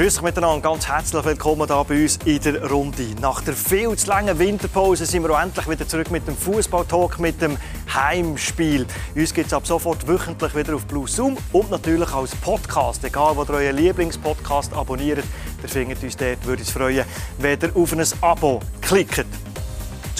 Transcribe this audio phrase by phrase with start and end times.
[0.00, 3.06] Grüß euch miteinander, ganz herzlich willkommen hier bei uns in der Runde.
[3.20, 7.18] Nach der viel zu langen Winterpause sind wir auch endlich wieder zurück mit dem Fußballtalk,
[7.18, 7.58] mit dem
[7.92, 8.86] Heimspiel.
[9.14, 13.04] Uns gibt es ab sofort wöchentlich wieder auf Blue Zoom und natürlich als Podcast.
[13.04, 15.22] Egal, wo ihr euren Lieblingspodcast abonniert,
[15.62, 16.46] ihr findet uns dort.
[16.46, 17.04] Würde uns freuen,
[17.36, 19.26] wenn ihr auf ein Abo klickt.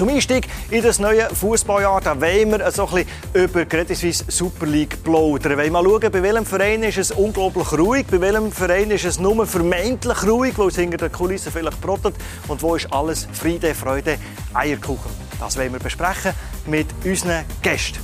[0.00, 5.04] Zum Einstieg in das neue Fußballjahr da wollen wir ein über Credit Suisse Super League
[5.04, 5.58] plaudern.
[5.58, 9.20] Wir mal schauen, bei welchem Verein ist es unglaublich ruhig, bei welchem Verein ist es
[9.20, 12.14] nur vermeintlich ruhig, weil es hinter den Kulissen vielleicht brottet
[12.48, 14.16] und wo ist alles Friede, Freude,
[14.54, 15.10] Eierkuchen.
[15.38, 16.32] Das wollen wir besprechen
[16.64, 17.98] mit unseren Gästen.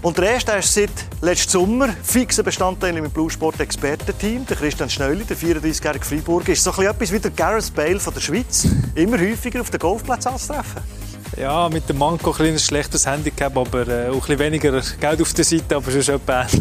[0.00, 4.46] Und der erste ist seit letztem Sommer fixer Bestandteil im Blue Sport Expertenteam.
[4.46, 8.22] Der Christian Schneuli, der 34-jährige Freiburger, ist so etwas wie der Gareth Bale von der
[8.22, 8.66] Schweiz.
[8.94, 11.03] Immer häufiger auf den Golfplatz anzutreffen.
[11.36, 15.32] Ja, mit dem Manko ein, ein schlechtes Handicap, aber äh, auch ein weniger Geld auf
[15.34, 16.52] der Seite, aber schon etwas.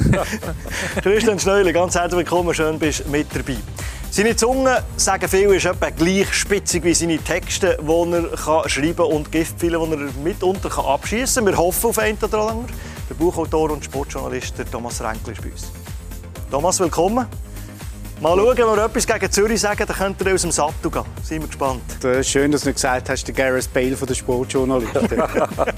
[1.03, 3.57] Christian Schneuli, ganz herzlich willkommen, schön bist mit dabei.
[4.09, 8.95] Seine Zunge, sagen viele, ist etwa gleich spitzig wie seine Texte, die er kann schreiben
[8.95, 11.53] kann und Giftpfeile, die er mitunter kann abschießen kann.
[11.53, 12.65] Wir hoffen auf einen oder anderen.
[13.09, 15.71] Der Buchautor und Sportjournalist Thomas Renkl ist bei uns.
[16.49, 17.27] Thomas, willkommen.
[18.23, 21.03] Mal schauen, wenn wir etwas gegen Zürich sagen, dann könnt ihr aus dem Sattel gehen.
[21.23, 21.81] Sind wir gespannt.
[22.25, 25.09] Schön, dass du nicht gesagt hast, der Gareth Bale von der Sportjournalistin.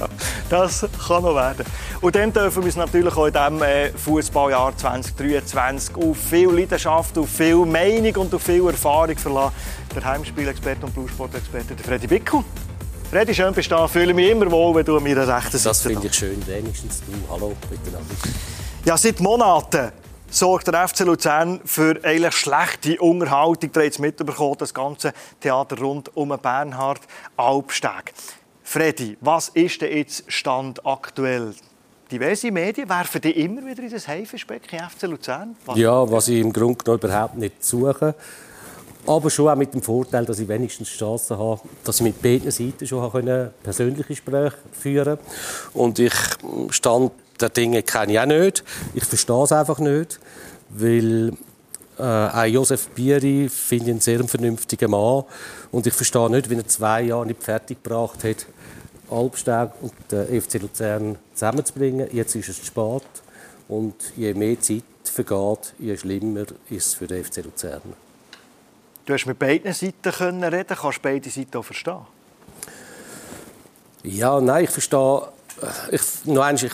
[0.52, 1.66] das kann noch werden.
[2.02, 7.18] Und dann dürfen wir uns natürlich auch in diesem äh, Fußballjahr 2023 auf viel Leidenschaft,
[7.18, 9.56] auf viel Meinung und auf viel Erfahrung verlassen.
[9.96, 12.44] Der Heimspielexperte und Bluesport-Experte Freddy Bickel.
[13.09, 13.88] Freddy, schön bist du da.
[13.88, 16.46] Fühle mich immer wohl, wenn du an meiner rechten Seite Das finde ich schön.
[16.46, 17.12] Wenigstens du.
[17.28, 18.14] Hallo miteinander.
[18.84, 19.92] Ja, seit Monaten
[20.36, 23.69] sorgt der FC Luzern für eigentlich schlechte Unterhaltung.
[23.73, 27.00] Ihr habt mitbekommen, das ganze Theater rund um Bernhard
[27.38, 28.14] Albsteg.
[28.61, 31.53] Freddy, was ist denn jetzt Stand aktuell?
[32.11, 35.56] Diverse Medien werfen die immer wieder in das Haifischbecken FC Luzern.
[35.66, 38.13] Was ja, was ich im Grunde genommen überhaupt nicht suche.
[39.07, 42.51] Aber schon auch mit dem Vorteil, dass ich wenigstens Chancen habe, dass ich mit beiden
[42.51, 45.79] Seiten schon persönliche Gespräche führen konnte.
[45.79, 46.13] Und ich
[46.72, 48.63] stand der Dinge kenne ich auch nicht.
[48.94, 50.19] Ich verstehe es einfach nicht,
[50.69, 51.34] weil
[51.97, 55.23] äh, auch Josef Bieri finde ich einen sehr vernünftigen Mann
[55.72, 58.45] und ich verstehe nicht, wie er zwei Jahre nicht fertiggebracht hat,
[59.09, 62.07] Albsteg und den FC Luzern zusammenzubringen.
[62.12, 63.03] Jetzt ist es zu spät
[63.68, 67.81] und je mehr Zeit vergeht, je schlimmer ist es für den FC Luzern.
[69.06, 72.00] Du hast mit beiden Seiten können reden, kannst du beide Seiten auch verstehen?
[74.03, 75.22] Ja, nein, ich verstehe.
[75.91, 76.74] Ich, noch einmal, ich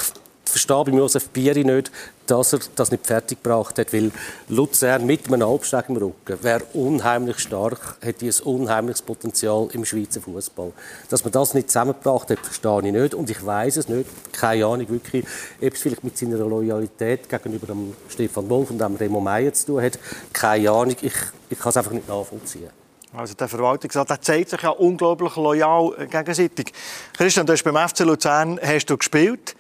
[0.52, 1.92] verstehe bei Josef Bieri nicht,
[2.28, 4.12] dass er das nicht fertiggebracht hat, weil
[4.48, 10.22] Luzern mit einem Albsteg im Rücken wäre unheimlich stark, hätte ein unheimliches Potenzial im Schweizer
[10.22, 10.72] Fußball.
[11.10, 14.66] Dass man das nicht zusammengebracht hat, verstehe ich nicht und ich weiß es nicht, keine
[14.66, 15.26] Ahnung wirklich,
[15.62, 19.66] ob es vielleicht mit seiner Loyalität gegenüber dem Stefan Wolf und dem Remo Meyer zu
[19.66, 20.00] tun hat,
[20.32, 21.14] keine Ahnung, ich,
[21.50, 22.70] ich kann es einfach nicht nachvollziehen.
[23.14, 26.72] Also der Verwaltungsrat der zeigt sich ja unglaublich loyal gegenseitig.
[27.18, 29.56] Christian, du hast beim FC Luzern hast du gespielt.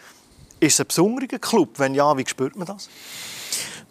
[0.61, 1.79] Ist es ein besonderer Club?
[1.79, 2.87] Wenn ja, wie spürt man das?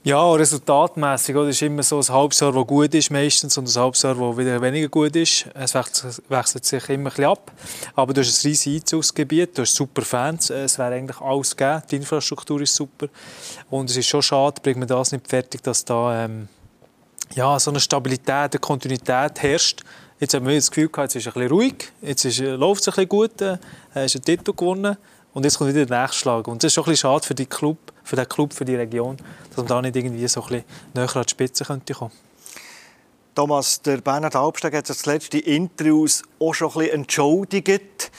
[0.04, 4.14] Ja, resultatmäßig oder ist immer so ein Halbjahr, das gut ist meistens und ein Halbjahr,
[4.14, 5.46] das wieder weniger gut ist.
[5.52, 7.50] Es wechselt sich immer ein ab.
[7.96, 11.82] Aber du hast ein riesiges Einzugsgebiet, du hast super Fans, es wäre eigentlich alles gegeben,
[11.90, 13.08] die Infrastruktur ist super.
[13.68, 16.48] Und es ist schon schade, bringt man das nicht fertig, dass da ähm,
[17.34, 19.82] ja, so eine Stabilität, eine Kontinuität herrscht.
[20.20, 22.82] Jetzt haben wir das Gefühl gehabt, jetzt ist ein bisschen ruhig, jetzt ist, äh, läuft
[22.82, 23.58] es ein bisschen gut, äh,
[23.92, 24.96] hast einen Titel gewonnen.
[25.32, 26.48] Und jetzt kommt wieder der nächste Schlag.
[26.48, 28.74] Und das ist schon ein bisschen schade für, die Club, für den Club, für die
[28.74, 29.16] Region,
[29.48, 30.64] dass man da nicht irgendwie so ein bisschen
[30.94, 32.12] näher an die Spitze könnte kommen.
[33.34, 38.10] Thomas, der Bernhard Albsteg hat sich zuletzt die Interviews auch schon ein bisschen entschuldigt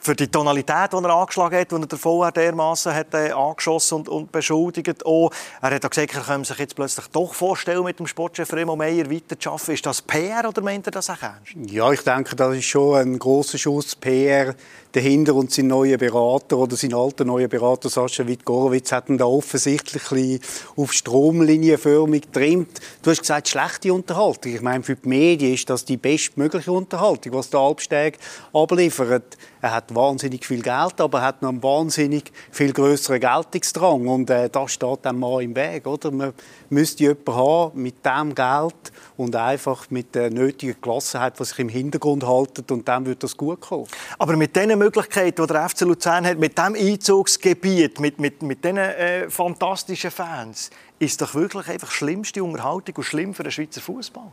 [0.00, 3.98] für die Tonalität, die er angeschlagen hat, die er der VR dermaßen hat äh, angeschossen
[3.98, 5.04] und, und beschuldigt.
[5.04, 8.52] Auch, er hat auch gesagt, er könne sich jetzt plötzlich doch vorstellen, mit dem Sportchef
[8.52, 9.74] Remo Meyer weiterzuarbeiten.
[9.74, 11.52] Ist das PR oder meint er das auch ernst?
[11.66, 14.54] Ja, ich denke, das ist schon ein großer Schuss PR
[14.92, 19.26] dahinter und sein neuer Berater oder sein alter neuer Berater Sascha Witt-Gorowitz hat ihn da
[19.26, 20.40] offensichtlich
[20.76, 22.80] auf Stromlinienförmig getrimmt.
[23.02, 24.54] Du hast gesagt, schlechte Unterhaltung.
[24.54, 28.18] Ich meine, für die Medien ist das die bestmögliche Unterhaltung, was der Alpsteg
[28.52, 29.36] abliefert.
[29.60, 34.30] Er hat wahnsinnig viel Geld, aber er hat noch einen wahnsinnig viel größeren Geltungsdrang und
[34.30, 36.10] äh, das steht dem Mann im Weg, oder?
[36.10, 36.32] Man
[36.70, 41.68] müsste jemanden haben mit dem Geld und einfach mit der nötigen Gelassenheit, was sich im
[41.68, 43.86] Hintergrund haltet und dann wird das gut kommen.
[44.18, 48.64] Aber mit den Möglichkeiten, die der FC Luzern hat, mit dem Einzugsgebiet, mit, mit, mit
[48.64, 50.70] diesen äh, fantastischen Fans,
[51.00, 54.30] ist doch wirklich einfach schlimmste Unterhaltung und schlimm für den Schweizer Fußball.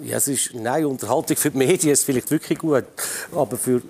[0.00, 2.84] Ja, es ist, nein, Unterhaltung für die Medien ist vielleicht wirklich gut,
[3.34, 3.82] aber für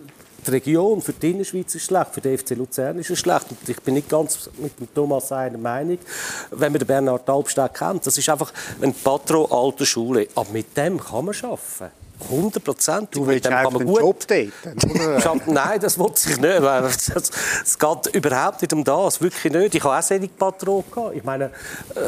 [0.50, 3.47] die Region, für die Innerschweiz ist schlecht, für den FC Luzern ist es schlecht.
[3.50, 5.99] Und ich bin nicht ganz mit dem Thomas einer Meinung,
[6.50, 8.06] wenn man den Bernhard Albstadt kennt.
[8.06, 10.29] Das ist einfach ein Patron alter Schule.
[10.35, 11.93] Aber mit dem kann man arbeiten.
[12.31, 13.09] 100 Prozent.
[13.12, 16.61] Du willst einfach den Job dort, Nein, das wollte ich nicht.
[17.62, 19.21] Es geht überhaupt nicht um das.
[19.21, 19.75] Wirklich nicht.
[19.77, 21.15] Ich habe auch solche Patron gehabt.
[21.15, 22.00] Ich meine, äh,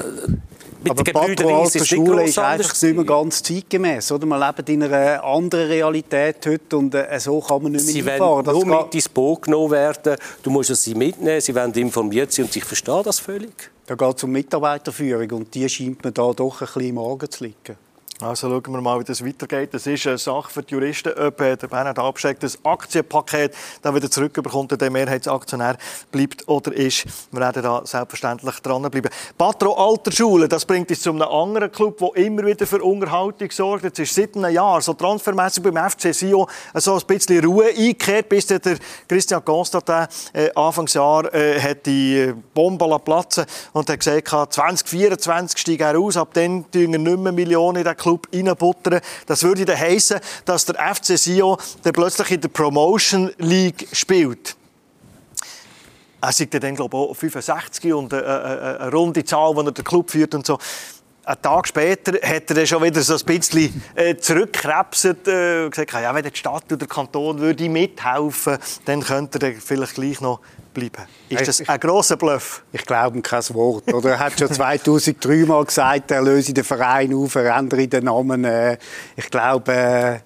[0.82, 4.12] mit aber Patron der Schule ist einfach nicht mehr ganz zeitgemäß.
[4.12, 4.26] Oder?
[4.26, 8.10] Man lebt in einer anderen Realität heute und äh, so kann man nicht mehr sie
[8.10, 8.44] einfahren.
[8.44, 10.16] Sie nur mit ins Boot genommen werden.
[10.42, 13.70] Du musst sie mitnehmen, sie werden informiert sein und ich verstehe das völlig.
[13.86, 17.30] Da geht es um Mitarbeiterführung und die scheint mir da doch ein bisschen im Argen
[17.30, 17.76] zu liegen.
[18.22, 19.72] Also schauen wir mal, wie das weitergeht.
[19.72, 24.10] Das ist eine Sache für die Juristen, ob der Bernhard Abscheck das Aktienpaket dann wieder
[24.10, 25.78] zurückbekommt und der Mehrheitsaktionär
[26.10, 27.06] bleibt oder ist.
[27.30, 29.10] Wir werden da selbstverständlich dranbleiben.
[29.38, 33.84] Patro Alterschule, das bringt uns zu einem anderen Club, der immer wieder für Unterhaltung sorgt.
[33.84, 38.28] Jetzt ist seit einem Jahr so transfermässig beim FC Sion so ein bisschen Ruhe eingekehrt,
[38.28, 38.60] bis der
[39.08, 45.80] Christian Constantin äh, Anfangsjahr äh, hat die äh, Bombe platzen und hat gesagt, 2024 steigt
[45.80, 49.00] er aus, ab dann tun er nicht mehr Millionen in den Club Club reinbuttern.
[49.26, 54.56] Das würde dann heissen, dass der FC Sion dann plötzlich in der Promotion League spielt.
[56.22, 59.72] Er sagt dann, glaube ich, auch 65 und eine, eine, eine runde Zahl, die er
[59.72, 60.58] den Club führt und so.
[61.22, 65.70] Einen Tag später hat er dann schon wieder so ein bisschen äh, zurückgekrebset äh, und
[65.70, 70.20] gesagt, ja, wenn die Stadt oder der Kanton würde mithelfen dann könnte er vielleicht gleich
[70.20, 70.40] noch
[70.72, 71.02] bleiben.
[71.28, 72.62] Ist das ein grosser Bluff?
[72.72, 73.92] Ich glaube kein Wort.
[73.92, 78.04] Oder er hat schon 2003 mal gesagt, er löse den Verein auf, er ändere den
[78.04, 78.44] Namen.
[78.44, 78.78] Äh,
[79.16, 80.18] ich glaube, äh,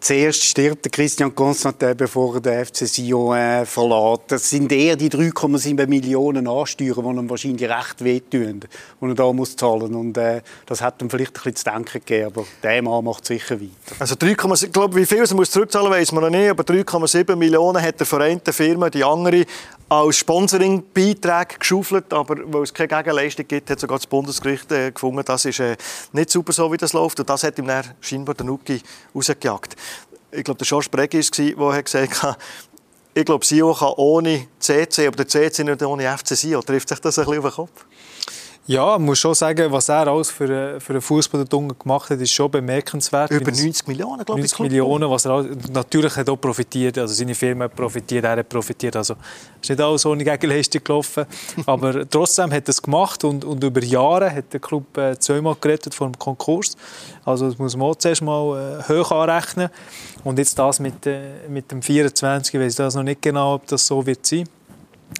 [0.00, 4.22] Zuerst stirbt Christian Constantin, bevor er den FC Sion äh, verlässt.
[4.28, 8.60] Das sind eher die 3,7 Millionen Ansteuern, die ihm wahrscheinlich recht wehtun,
[9.00, 10.16] die er da muss zahlen muss.
[10.16, 13.60] äh, das hat ihm vielleicht ein bisschen zu denken gegeben, aber der Mann macht sicher
[13.60, 13.70] weiter.
[13.98, 17.36] Also 3, ich glaube, wie viel er muss zurückzahlen weiß man noch nicht, aber 3,7
[17.36, 19.44] Millionen hat der Verein der Firma, die andere
[19.90, 25.22] als Sponsoring-Beiträge geschaufelt, aber weil es keine Gegenleistung gibt, hat sogar das Bundesgericht äh, gefunden,
[25.24, 25.76] das ist äh,
[26.12, 27.18] nicht super so, wie das läuft.
[27.18, 28.80] Und das hat ihm dann scheinbar der Nuki
[29.12, 29.74] rausgejagt.
[30.30, 31.12] Ich glaube, der George Breg
[31.58, 32.38] war der gesagt hat,
[33.12, 36.62] ich glaube, Sio kann ohne CC, aber der CC nicht ohne FC Sio.
[36.62, 37.84] Trifft sich das ein bisschen auf den Kopf?
[38.70, 42.30] Ja, ich muss schon sagen, was er alles für, für einen Fußball gemacht hat, ist
[42.30, 43.32] schon bemerkenswert.
[43.32, 44.52] Über 90 Millionen, glaube ich.
[44.52, 46.96] 90 Millionen, was er natürlich hat auch profitiert.
[46.96, 48.94] Also seine Firma hat profitiert, er hat profitiert.
[48.94, 49.16] Also
[49.60, 51.26] ist nicht alles ohne Gegenleistung gelaufen,
[51.66, 55.56] aber trotzdem hat er es gemacht und, und über Jahre hat der Club äh, zweimal
[55.60, 56.76] gerettet vor dem Konkurs.
[57.24, 59.68] Also das muss man auch zuerst mal äh, hoch anrechnen.
[60.22, 63.66] Und jetzt das mit, äh, mit dem 24, ich weiß das noch nicht genau, ob
[63.66, 64.48] das so wird sein.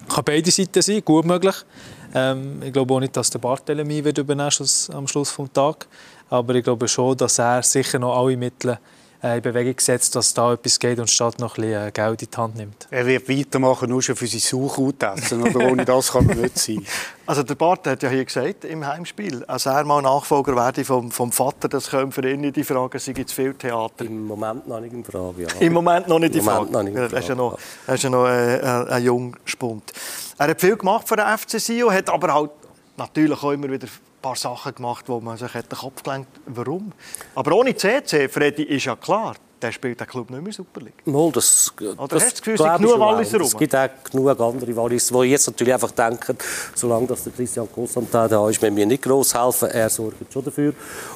[0.07, 1.65] Kann beide Seiten sein, gut möglich.
[2.13, 4.51] Ähm, ich glaube auch nicht, dass der Barthélemy wird übernehmen
[4.93, 5.87] am Schluss des Tages.
[6.29, 8.77] Aber ich glaube schon, dass er sicher noch alle Mittel
[9.23, 12.29] in Bewegung setzt, dass da etwas geht und statt noch ein bisschen äh, Geld in
[12.31, 12.87] die Hand nimmt.
[12.89, 15.43] Er wird weitermachen, nur schon für sein Sauerkraut essen.
[15.43, 16.85] Oder ohne das kann er nicht sein.
[17.23, 21.11] Also der Bart hat ja hier gesagt, im Heimspiel, als er mal Nachfolger werde vom,
[21.11, 24.03] vom Vater, das kommt für ihn nicht die Frage, sei zu viel Theater.
[24.03, 25.47] Im Moment noch nicht in Frage, ja.
[25.61, 26.69] Im Moment noch nicht in Frage.
[26.69, 27.15] Noch nicht in Frage.
[27.15, 27.57] Er ist ja noch,
[27.87, 29.93] er ist ja noch äh, äh ein Jungspund.
[30.37, 32.51] Er hat viel gemacht für den FC Sion, hat aber halt
[32.97, 33.87] natürlich auch immer wieder
[34.21, 36.91] paar Sachen gemacht, wo man sich den Kopf gelenkt Warum?
[37.35, 41.05] Aber ohne CC, Freddy, ist ja klar, der spielt der Club nicht mehr Super League.
[41.05, 43.47] Mal, das, Oder das hast du das Gefühl, es genug Walliser rum?
[43.47, 46.37] Es gibt auch genug andere Walliser, die jetzt natürlich einfach denken,
[46.75, 50.43] solange dass der Christian Constantin da ist, müssen wir nicht gross helfen, er sorgt schon
[50.43, 50.73] dafür.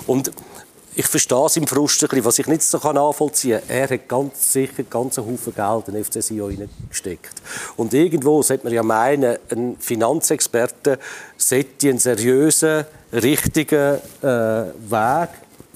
[0.07, 0.31] Und
[0.95, 3.77] ich verstehe es im Frust ein bisschen, was ich nicht so nachvollziehen kann.
[3.77, 7.41] Er hat ganz sicher ganz einen Haufen Geld in FC Sion gesteckt.
[7.75, 10.99] Und irgendwo sollte man ja meinen, ein Finanzexperte
[11.37, 15.29] sollte einen seriösen, richtigen äh, Weg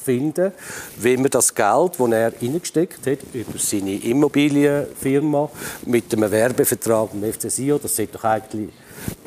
[0.04, 0.54] finden,
[0.98, 5.50] wie man das Geld, das er hineingesteckt hat, über seine Immobilienfirma
[5.86, 8.70] mit einem Werbevertrag mit dem FC Sion, das sollte doch eigentlich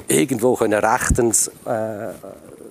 [0.09, 2.09] irgendwo rechtens äh,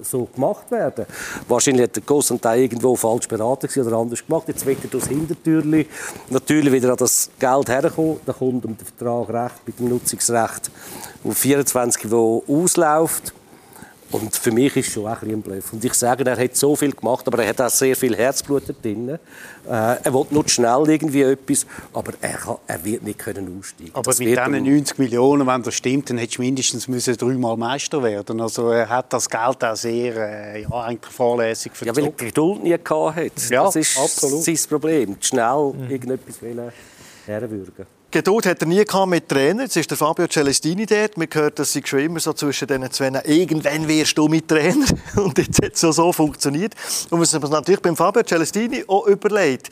[0.03, 1.05] so gemacht werden.
[1.47, 4.47] Wahrscheinlich hat der Constantin irgendwo falsch beraten oder anders gemacht.
[4.47, 5.87] Jetzt wird er das Hintertürli
[6.29, 8.19] natürlich wieder an das Geld herkommen.
[8.25, 10.71] Dann kommt um den Vertrag recht mit dem Nutzungsrecht
[11.23, 13.33] auf 24, wo ausläuft.
[14.11, 15.73] Und für mich ist es schon auch ein Bluff.
[15.73, 18.63] Und ich sage, er hat so viel gemacht, aber er hat auch sehr viel Herzblut
[18.83, 19.09] drin.
[19.09, 19.17] Äh,
[19.67, 24.03] er will nur schnell irgendwie etwas, aber er, kann, er wird nicht können aussteigen Aber
[24.03, 28.41] das mit diesen 90 Millionen, wenn das stimmt, dann hätte mindestens müssen dreimal Meister werden
[28.41, 32.03] Also er hat das Geld auch sehr äh, ja, eigentlich fahrlässig verzogen.
[32.03, 33.49] Ja, weil er Geduld nie gehabt hat.
[33.49, 34.43] Ja, das ist absolut.
[34.43, 35.17] sein Problem.
[35.21, 35.89] Schnell mhm.
[35.89, 36.35] irgendetwas
[37.25, 39.61] herwürgen Geduld hat er nie mit Trainern.
[39.61, 41.17] Jetzt ist der Fabio Celestini dort.
[41.17, 44.85] Man hört, dass sie schon immer so zwischen diesen zwei irgendwann wirst du mit Trainer.
[45.15, 46.73] Und jetzt hat es so, so funktioniert.
[47.09, 49.69] Und was man natürlich beim Fabio Celestini auch überlegt,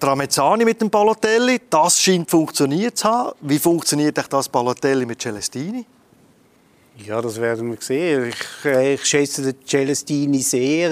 [0.00, 3.32] Tramezzani mit dem Balotelli, das scheint funktioniert zu haben.
[3.42, 5.86] Wie funktioniert das Balotelli mit Celestini?
[7.06, 8.28] Ja, das werden wir sehen.
[8.30, 10.90] Ich, äh, ich schätze den Celestini sehr.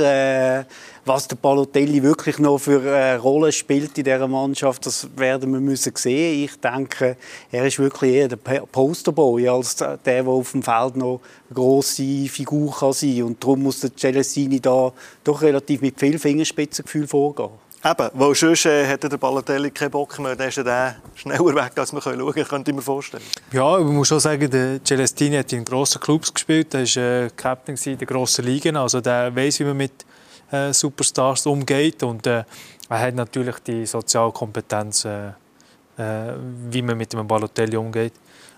[0.61, 0.65] Äh,
[1.05, 5.61] was der Balotelli wirklich noch für eine Rolle spielt in dieser Mannschaft, das werden wir
[5.61, 6.45] müssen sehen.
[6.45, 7.17] Ich denke,
[7.53, 12.27] er ist wirklich eher der Posterboy als der, der auf dem Feld noch eine grosse
[12.29, 17.51] Figur kann sein Und darum muss der Celestini da doch relativ mit viel Fingerspitzengefühl vorgehen.
[17.85, 21.73] Eben, weil sonst äh, hätte der Balotelli keinen Bock mehr, dann ist er schneller weg,
[21.77, 23.23] als wir schauen können, könnte ich mir vorstellen.
[23.53, 27.31] Ja, ich muss schon sagen, der Celestini hat in grossen Clubs gespielt, er war äh,
[27.37, 30.05] Captain in der grossen Ligen, also der weiß, wie man mit
[30.51, 32.03] äh, Superstars umgeht.
[32.03, 32.45] Und äh,
[32.89, 36.35] er hat natürlich die Sozialkompetenz, äh, äh,
[36.71, 38.15] wie man mit dem Balotelli umgeht.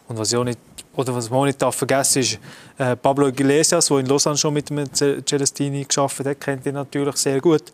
[0.09, 0.59] Und was ich nicht,
[0.97, 2.39] oder was man auch nicht darf vergessen ist,
[2.79, 7.17] äh, Pablo Iglesias, der in Lausanne schon mit dem Celestini geschafft hat, kennt ihn natürlich
[7.17, 7.73] sehr gut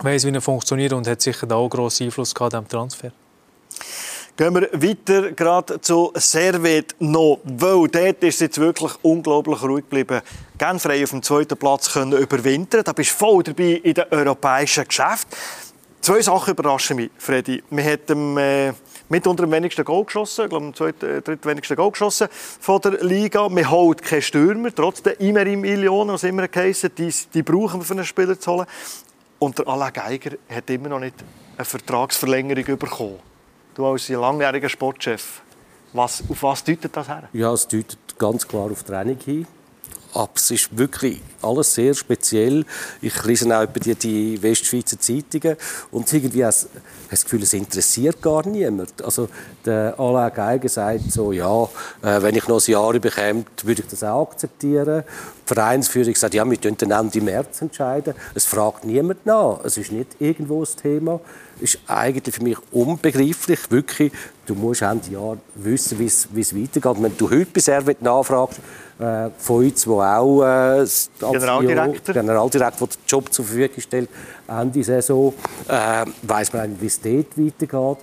[0.00, 3.12] weiß, wie er funktioniert und hat sicher da auch grossen Einfluss gehabt am Transfer.
[4.34, 10.22] Gehen wir weiter gerade zu Servet noch, weil dort ist jetzt wirklich unglaublich ruhig geblieben.
[10.56, 12.82] Genfrei auf dem zweiten Platz können überwintern.
[12.82, 15.36] Da bist du voll dabei in den europäischen Geschäften.
[16.00, 17.62] Zwei Sachen überraschen mich, Freddy.
[17.70, 18.72] Wir haben äh,
[19.08, 22.28] mit unter dem wenigsten Goal geschossen, ich glaube, am zweiten, äh, dritten wenigsten Goal geschossen
[22.32, 23.48] von der Liga.
[23.54, 27.84] Wir holen keine Stürmer, trotzdem immer in Millionen, was immer geheißen, die, die brauchen wir
[27.84, 28.66] für einen Spieler zu holen.
[29.42, 31.16] Und der Alain Geiger hat immer noch nicht
[31.56, 33.18] eine Vertragsverlängerung bekommen.
[33.74, 35.42] Du als langjähriger Sportchef,
[35.92, 37.28] was, auf was deutet das her?
[37.32, 39.46] Ja, es deutet ganz klar auf Training hin.
[40.14, 42.64] Aber es ist wirklich alles sehr speziell.
[43.00, 45.56] Ich lese auch die, die Westschweizer Zeitungen
[45.90, 49.02] und irgendwie habe ich das Gefühl, es interessiert gar niemand.
[49.02, 49.28] Also
[49.64, 51.64] der Alain Geiger sagt so, ja,
[52.02, 55.04] äh, wenn ich noch ein Jahr bekomme, würde ich das auch akzeptieren.
[55.48, 58.14] Die Vereinsführung sagt, ja, wir entscheiden dann Ende März entscheiden.
[58.34, 59.60] Es fragt niemand nach.
[59.64, 61.20] Es ist nicht irgendwo das Thema.
[61.62, 64.12] Ist eigentlich für mich unbegreiflich, wirklich.
[64.46, 67.02] Du musst Ende Jahr wissen, wie es weitergeht.
[67.02, 68.58] Wenn du heute bisher nachfragst,
[68.98, 70.86] äh, von uns, der auch äh,
[71.20, 72.14] Generaldirektor.
[72.14, 74.08] Generaldirektor, der den Job zur Verfügung stellt,
[74.48, 75.32] Ende Saison,
[75.68, 77.98] äh, weiss man wie es dort weitergeht.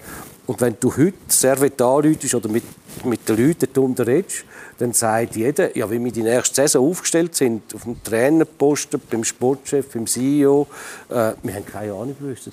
[0.47, 2.63] Und wenn du heute Servet anläutest oder mit,
[3.05, 4.45] mit den Leuten darunter redest,
[4.79, 9.23] dann sagt jeder, ja, wie wir die nächste Saison aufgestellt sind, auf dem Trainerposten, beim
[9.23, 10.65] Sportchef, beim CEO,
[11.09, 12.49] äh, wir haben keine Ahnung gewusst.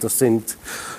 [0.00, 0.56] Das sind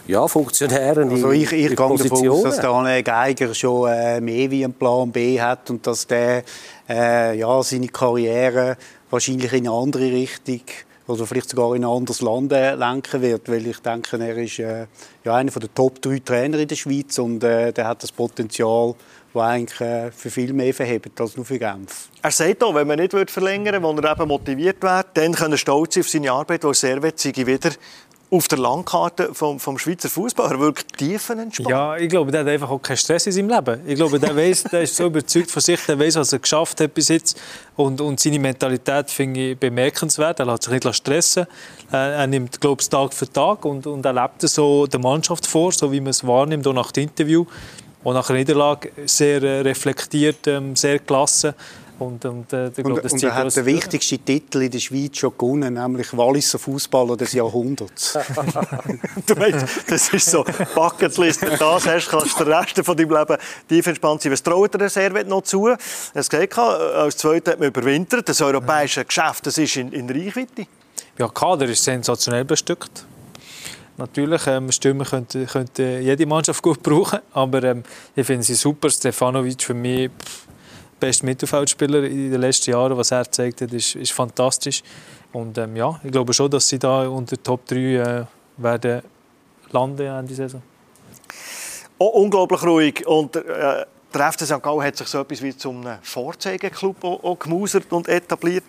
[0.07, 4.63] ja, Funktionäre also ich, ich gehe davon aus, dass der Geiger schon äh, mehr wie
[4.63, 6.43] einen Plan B hat und dass der
[6.89, 8.77] äh, ja, seine Karriere
[9.09, 10.61] wahrscheinlich in eine andere Richtung
[11.07, 14.59] oder vielleicht sogar in ein anderes Land äh, lenken wird, weil ich denke, er ist
[14.59, 14.87] äh,
[15.23, 18.95] ja, einer der Top 3 Trainer in der Schweiz und äh, der hat das Potenzial,
[19.33, 22.09] das eigentlich äh, für viel mehr verhebt als nur für Genf.
[22.21, 25.51] Er sagt auch, wenn man nicht verlängern würde, wenn er eben motiviert wäre, dann kann
[25.51, 27.71] er stolz sein auf seine Arbeit, weil Servet wieder
[28.31, 30.51] auf der Landkarte vom, vom Schweizer Fußball.
[30.51, 31.69] Er wirkt tiefenentspannt.
[31.69, 33.81] Ja, ich glaube, der hat einfach auch keinen Stress in seinem Leben.
[33.85, 36.79] Ich glaube, der, weiss, der ist so überzeugt von sich, der weiß, was er geschafft
[36.79, 37.37] hat bis jetzt.
[37.75, 40.39] Und, und seine Mentalität finde ich bemerkenswert.
[40.39, 41.45] Er lässt sich nicht stressen.
[41.91, 45.73] Er nimmt, glaube ich, Tag für Tag und, und er lebt so der Mannschaft vor,
[45.73, 47.45] so wie man es wahrnimmt, auch nach dem Interview.
[48.03, 51.53] Und nach der Niederlage sehr äh, reflektiert, ähm, sehr gelassen.
[52.01, 55.33] Und, und, äh, glaub, und, und er hat den wichtigsten Titel in der Schweiz schon
[55.37, 58.13] gewonnen, nämlich Walliser Fußballer des Jahrhunderts.
[59.27, 60.43] du weißt, das ist so
[60.73, 61.43] Bucketlist.
[61.43, 63.37] Wenn du das hast, kannst du den Rest von deinem Leben
[63.69, 64.31] tief entspannt sein.
[64.31, 65.69] Was traut der Servet noch zu?
[66.15, 68.27] Es geht als Zweiter hat man überwintert.
[68.27, 70.65] Das europäische Geschäft das ist in, in Reichweite.
[71.19, 73.05] Ja, Kader ist sensationell bestückt.
[73.97, 77.83] Natürlich, ähm, Stürmer könnte, könnte jede Mannschaft gut brauchen, aber ähm,
[78.15, 78.89] ich finde sie super.
[78.89, 80.47] Stefanovic für mich pff,
[81.01, 82.95] beste Mittelfeldspieler in den letzten Jahren.
[82.95, 84.81] Was er gezeigt hat, ist, ist fantastisch.
[85.33, 88.25] Und ähm, ja, ich glaube schon, dass sie da unter Top 3 äh,
[88.57, 89.01] werden
[89.71, 90.61] landen dieser Saison.
[91.97, 93.05] Oh, unglaublich ruhig.
[93.05, 94.61] Und äh, der FC St.
[94.61, 98.63] Gallen hat sich so etwas wie zum Vorzeigeklub gemausert und etabliert.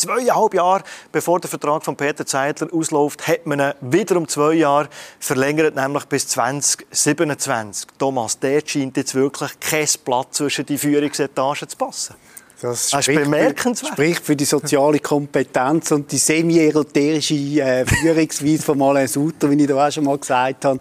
[0.00, 4.54] Zweieinhalb Jahre bevor der Vertrag von Peter Zeidler ausläuft, hat man ihn wieder um zwei
[4.54, 4.88] Jahre
[5.18, 7.86] verlängert, nämlich bis 2027.
[7.98, 12.14] Thomas, der scheint jetzt wirklich kein Platz zwischen die Führungsetagen zu passen.
[12.60, 13.92] Das, das spricht, bemerkenswert.
[13.92, 19.66] spricht für die soziale Kompetenz und die semi-eroterische äh, Führungsweise von Alain Sutter, wie ich
[19.66, 20.78] da auch schon mal gesagt habe.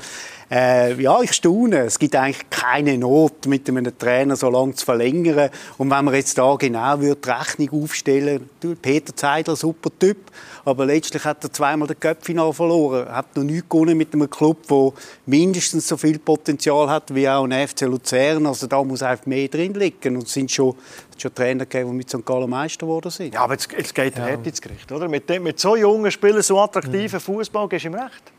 [0.51, 1.81] Äh, ja, ich staune.
[1.85, 5.51] Es gibt eigentlich keine Not, mit einem Trainer so lange zu verlängern.
[5.77, 10.17] Und wenn man jetzt da genau würde die Rechnung aufstellen würde, Peter Zeidler, super Typ,
[10.65, 13.05] aber letztlich hat er zweimal den Cup-Final verloren.
[13.07, 14.91] Er hat noch nie gewonnen mit einem Club, der
[15.27, 18.47] mindestens so viel Potenzial hat wie auch ein FC Luzern.
[18.47, 20.15] Also da muss einfach mehr drin liegen.
[20.15, 20.75] Und es sind schon,
[21.21, 22.25] schon Trainer gegeben, die mit St.
[22.25, 23.33] Gallen Meister geworden sind.
[23.33, 24.37] Ja, aber jetzt, jetzt geht er ja.
[24.37, 25.07] hart ins Gericht, oder?
[25.07, 27.23] Mit, dem, mit so jungen Spielern, so attraktiven mhm.
[27.23, 28.31] Fußball, gehst du ihm recht?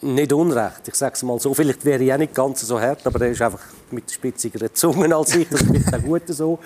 [0.00, 0.86] Nicht unrecht.
[0.86, 1.52] Ich sage es mal so.
[1.54, 5.12] Vielleicht wäre ich auch nicht ganz so hart, aber er ist einfach mit spitzigeren Zungen
[5.12, 5.48] als ich.
[5.48, 6.58] Das ist auch gut so.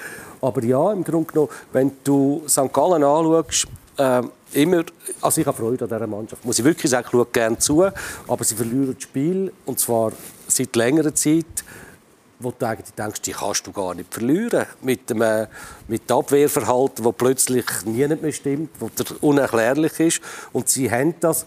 [0.42, 2.70] Aber ja, im Grunde genommen, wenn du St.
[2.72, 4.84] Gallen anschaust, äh, immer,
[5.22, 6.44] also ich habe Freude an dieser Mannschaft.
[6.44, 7.82] Muss ich wirklich sagen, ich schaue gerne zu,
[8.28, 10.12] aber sie verlieren das Spiel und zwar
[10.46, 11.64] seit längerer Zeit
[12.42, 14.66] wo du eigentlich denkst, die kannst du gar nicht verlieren.
[14.82, 15.46] Mit dem, äh,
[15.88, 20.20] mit dem Abwehrverhalten, das plötzlich niemand mehr stimmt, das unerklärlich ist.
[20.52, 21.46] Und sie haben das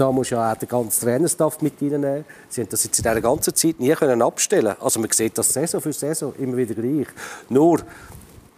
[0.00, 2.24] da muss ja auch der ganze Trainerstaff mit reinnehmen.
[2.48, 5.52] Sie haben das jetzt in dieser ganzen Zeit nie können abstellen Also man sieht das
[5.52, 7.08] Saison für Saison immer wieder gleich.
[7.50, 7.80] Nur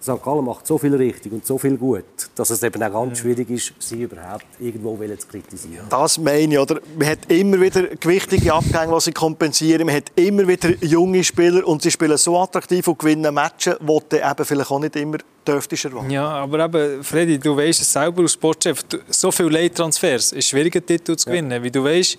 [0.03, 0.23] St.
[0.23, 2.05] Gallen macht so viel richtig und so viel gut,
[2.35, 5.87] dass es eben auch ganz schwierig ist, sie überhaupt irgendwo zu kritisieren.
[5.89, 6.81] Das meine ich, oder?
[6.99, 9.87] Man hat immer wieder gewichtige Abgänge, die sie kompensieren.
[9.87, 13.99] Man hat immer wieder junge Spieler und sie spielen so attraktiv und gewinnen Matches, die
[14.09, 16.11] du eben vielleicht auch nicht immer dürftest erwarten.
[16.11, 20.85] Ja, aber eben, Freddy, du weißt es selber als Sportchef, so viele Leittransfers ist schwieriger,
[20.85, 21.53] Titel zu gewinnen.
[21.53, 21.63] Ja.
[21.63, 22.19] Wie du weißt,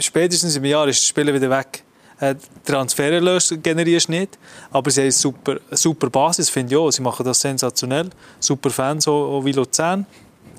[0.00, 1.84] spätestens im Jahr ist der Spieler wieder weg.
[2.20, 2.34] Äh,
[2.64, 4.38] Transfererlöse generierst nicht,
[4.72, 6.90] aber sie haben eine super, super Basis, finde ich auch.
[6.90, 8.10] Sie machen das sensationell.
[8.40, 10.04] Super Fans, auch, wie Luzern.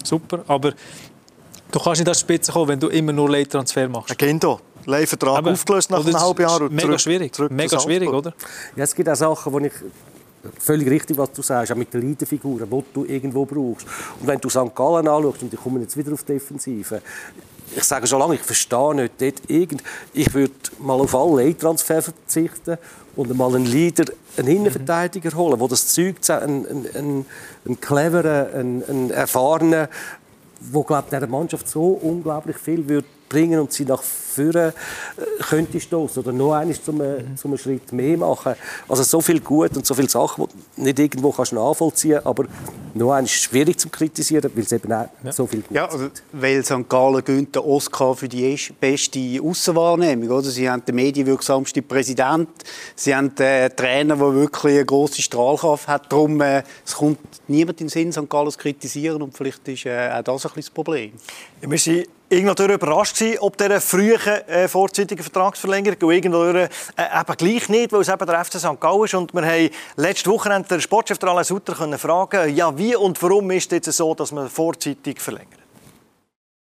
[0.04, 0.74] Super, aber
[1.72, 4.18] du kannst nicht an die Spitze kommen, wenn du immer nur Leittransfer machst.
[4.18, 4.62] Gendo.
[4.86, 6.62] Leihvertrag aufgelöst nach einem halben Jahr.
[6.70, 8.34] mega zurück, schwierig, zurück mega schwierig, oder?
[8.75, 9.74] Ja, es gibt auch Sachen, wo ich
[10.58, 13.86] völlig richtig, was du sagst, auch mit den Leiterfiguren, die du irgendwo brauchst.
[14.20, 14.74] Und wenn du St.
[14.74, 17.01] Gallen anschaust, und ich komme jetzt wieder auf die Defensive,
[17.75, 19.83] ich sage schon lange, ich verstehe nicht, dort irgend,
[20.13, 22.77] ich würde mal auf alle Leittransfer verzichten
[23.15, 24.05] und mal einen Leader,
[24.38, 27.25] einen Innenverteidiger holen, der das Zeug, einen, einen,
[27.65, 29.88] einen cleveren, einen, einen erfahrenen,
[30.59, 34.74] der glaube der Mannschaft so unglaublich viel würde bringen und sie nach vorne
[35.17, 37.38] äh, könnte stoßen oder noch einmal zum, mhm.
[37.38, 38.55] zum einen Schritt mehr machen.
[38.88, 42.45] Also so viel gut und so viele Sachen, die du nicht irgendwo kannst nachvollziehen aber
[42.93, 45.31] noch einmal schwierig zu kritisieren, weil es eben auch ja.
[45.31, 46.89] so viel gut ja, also, Weil St.
[46.89, 50.29] Gallen gönnt den Oscar für die beste Aussenwahrnehmung.
[50.29, 50.50] Oder?
[50.50, 52.50] Sie haben den medienwirksamsten Präsident,
[52.95, 56.12] sie haben einen Trainer, der wirklich eine grosse Strahlkraft hat.
[56.12, 58.30] Darum äh, es kommt niemand in den Sinn, St.
[58.30, 61.12] Gallen zu kritisieren und vielleicht ist äh, auch das ein bisschen das Problem.
[61.62, 66.68] Ja, wir sind irgendwo überrascht gewesen, ob dieser frühen äh, vorzeitigen Vertragsverlängerung und irgendwo äh,
[66.98, 68.80] eben gleich nicht, weil es eben der FC St.
[68.80, 69.13] Gallen ist.
[69.13, 73.72] Und wir haben letzte Woche den Sportchef Alain Sutter fragen, ja, wie und warum ist
[73.72, 75.59] es jetzt so, dass man vorzeitig verlängert?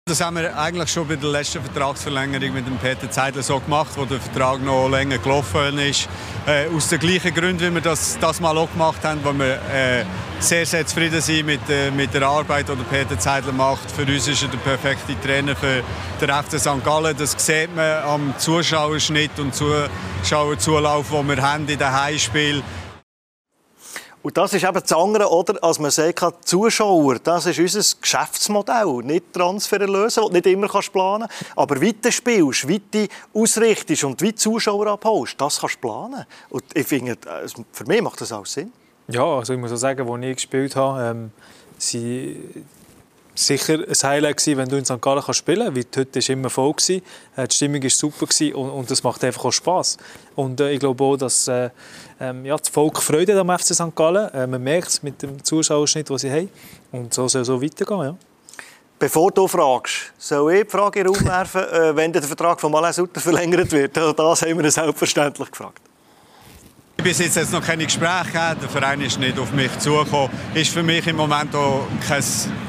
[0.08, 3.90] Das haben wir eigentlich schon bei der letzten Vertragsverlängerung mit dem Peter Zeidler so gemacht,
[3.94, 6.08] wo der Vertrag noch länger gelaufen ist.
[6.46, 9.56] Äh, aus den gleichen Gründen, wie wir das, das mal auch gemacht haben, wo wir
[9.70, 10.04] äh,
[10.40, 13.90] sehr, sehr zufrieden sind mit, äh, mit der Arbeit, die Peter Zeidler macht.
[13.90, 15.82] Für uns ist er der perfekte Trainer für
[16.22, 16.82] den FC St.
[16.82, 17.14] Gallen.
[17.14, 22.62] Das sieht man am Zuschauerschnitt und Zuschauerzulauf, den wir haben in den Heimspielen.
[24.22, 25.62] Und das ist eben das andere, oder?
[25.62, 29.00] Als man sagt, Zuschauer, das ist unser Geschäftsmodell.
[29.04, 31.28] Nicht Transfer lösen, das nicht immer kannst planen.
[31.54, 35.88] Aber wie du spielst, wie du ausrichtest und wie die Zuschauer abholst, das kannst du
[35.88, 36.24] planen.
[36.50, 37.16] Und ich finde,
[37.72, 38.72] für mich macht das auch Sinn.
[39.06, 41.30] Ja, also ich muss auch sagen, als ich gespielt habe, ähm,
[41.78, 42.64] sie
[43.38, 45.00] sicher ein Highlight gewesen, wenn du in St.
[45.00, 46.72] Gallen kannst spielen kannst, heute war immer voll.
[46.72, 47.02] Gewesen.
[47.36, 49.96] Äh, die Stimmung war super und, das macht einfach auch Spass.
[50.34, 51.70] Und äh, ich glaube auch, dass äh,
[52.20, 53.94] ähm, ja, das Volk Freude am FC St.
[53.94, 54.32] Gallen.
[54.34, 56.50] Äh, man merkt es mit dem Zuschauerschnitt, den sie haben.
[56.92, 58.00] Und so soll es so weitergehen.
[58.00, 58.16] Ja.
[58.98, 62.60] Bevor du fragst, soll ich die Frage in den Raum werfen, äh, wenn der Vertrag
[62.60, 63.96] von Alain Sutter verlängert wird?
[63.96, 65.80] Also das haben wir selbstverständlich gefragt.
[66.96, 68.60] Ich bis jetzt, jetzt noch keine Gespräche gehabt.
[68.60, 70.30] Der Verein ist nicht auf mich zugekommen.
[70.52, 72.24] Ist für mich im Moment auch kein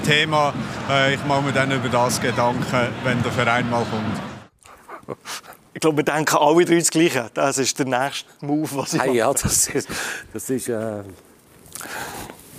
[0.05, 0.53] Thema.
[0.87, 2.63] Äh, ich mache mir dann über das Gedanken,
[3.03, 5.17] wenn der Verein mal kommt.
[5.73, 7.29] Ich glaube, wir denken alle drei das Gleiche.
[7.33, 9.87] Das ist der nächste Move, was ich hey, Ja, das ist...
[10.33, 11.03] Das ist äh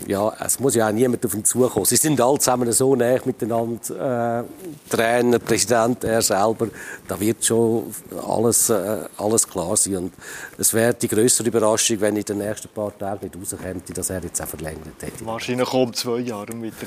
[0.07, 1.85] ja, es muss ja auch niemand auf ihn zukommen.
[1.85, 6.69] Sie sind alle zusammen so nah miteinander, äh, Trainer, Präsident, er selber.
[7.07, 7.95] Da wird schon
[8.27, 9.97] alles, äh, alles klar sein.
[9.97, 10.13] Und
[10.59, 14.23] es wäre die größere Überraschung, wenn in den nächsten paar Tagen nicht rauskäme, dass er
[14.23, 15.25] jetzt auch verlängert hätte.
[15.27, 16.87] Wahrscheinlich kommt zwei Jahre weiter.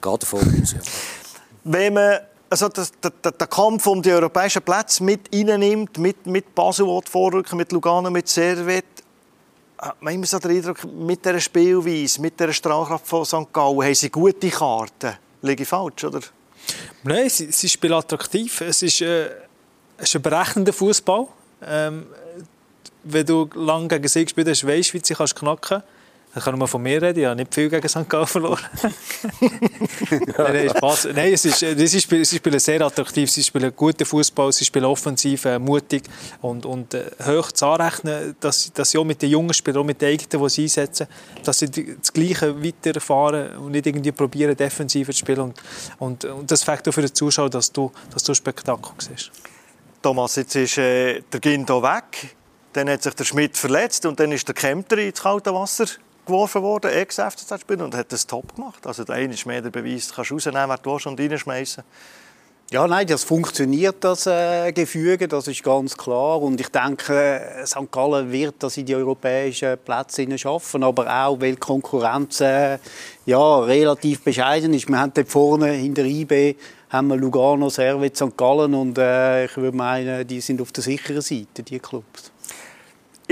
[0.00, 0.80] Geht davon aus, ja.
[1.64, 2.18] Wenn man
[2.52, 7.56] also das, der, der, Kampf um die europäischen Plätze mit reinnimmt, mit, mit Basel vorrücken,
[7.56, 8.84] mit Lugano, mit Servet,
[10.00, 13.50] man immer so den Eindruck, mit dieser Spielweise, mit dieser Strahlkraft von St.
[13.54, 15.16] Gallen, haben sie gute Karten.
[15.40, 16.20] Liege ich falsch, oder?
[17.04, 18.60] Nein, sie, sie spielen attraktiv.
[18.60, 19.30] Es ist, äh,
[19.96, 21.26] es ist ein berechnender Fußball.
[21.64, 22.06] Ähm,
[23.02, 25.86] wenn du lange gegen sie gespielt hast, weißt du, wie sie knacken kannst.
[26.34, 28.08] Ich kann nur von mir reden, ich habe nicht viel gegen St.
[28.08, 28.64] Gallen verloren.
[30.38, 31.08] nein, Spaß.
[31.14, 34.86] nein es ist, sie, spielen, sie spielen sehr attraktiv, sie spielen guten Fußball, sie spielen
[34.86, 36.04] offensiv, äh, mutig
[36.40, 39.84] und, und äh, hoch zu anrechnen, dass, dass sie auch mit den jungen Spielern, auch
[39.84, 41.06] mit den eigenen, die sie einsetzen,
[41.44, 45.40] dass sie das Gleiche weiterfahren und nicht irgendwie probieren, defensiver zu spielen.
[45.40, 45.60] Und,
[45.98, 49.30] und, und das fängt auch für den Zuschauer, dass du, dass du Spektakel siehst.
[50.00, 52.34] Thomas, jetzt ist äh, der Gindo weg.
[52.72, 55.84] Dann hat sich der Schmidt verletzt und dann ist der Kempter ins kalte Wasser
[56.26, 58.86] geworfen worden, Ex-FCZ-Spieler, und hat das top gemacht.
[58.86, 61.84] Also der eine ist mehr der Beweis, du kannst rausnehmen, wer du und reinschmeißen.
[62.72, 66.40] Ja, nein, das funktioniert, das äh, Gefüge, das ist ganz klar.
[66.40, 67.90] Und ich denke, St.
[67.90, 72.78] Gallen wird das in die europäischen Plätze schaffen, aber auch, weil die Konkurrenz äh,
[73.26, 74.88] ja, relativ bescheiden ist.
[74.88, 76.56] Wir haben dort vorne in der IB
[76.88, 78.36] haben wir Lugano, Servet, St.
[78.38, 82.31] Gallen und äh, ich würde meinen, die sind auf der sicheren Seite, die Clubs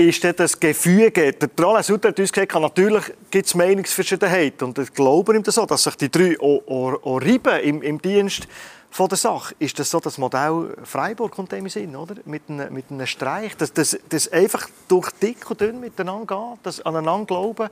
[0.07, 1.33] ist das Gefüge.
[1.33, 4.61] Der Roland Sutter hat uns gesagt, natürlich gibt es Meinungsverschiedenheit.
[4.63, 7.81] Und ich glaube ihm das so, dass sich die drei auch, auch, auch reiben im,
[7.81, 8.47] im Dienst
[8.89, 9.55] von der Sache.
[9.59, 12.15] Ist das so das Modell Freiburg kommt dem Sinn, oder?
[12.25, 16.59] Mit einem, mit einem Streich, dass das, das einfach durch dick und dünn miteinander geht,
[16.63, 17.69] das aneinander glauben,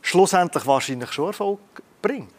[0.00, 1.60] schlussendlich wahrscheinlich schon Erfolg
[2.00, 2.34] bringt?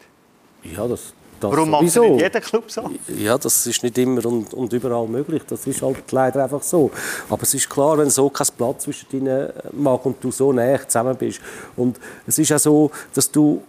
[0.62, 2.90] Ja, das, das Warum macht es nicht jeder Club so?
[3.08, 5.42] Ja, das ist nicht immer und, und, überall möglich.
[5.48, 6.90] Das ist halt leider einfach so.
[7.28, 10.88] Aber es ist klar, wenn so kein Platz zwischen deinen mag und du so näher
[10.88, 11.40] zusammen bist.
[11.76, 13.62] Und es ist auch so, dass du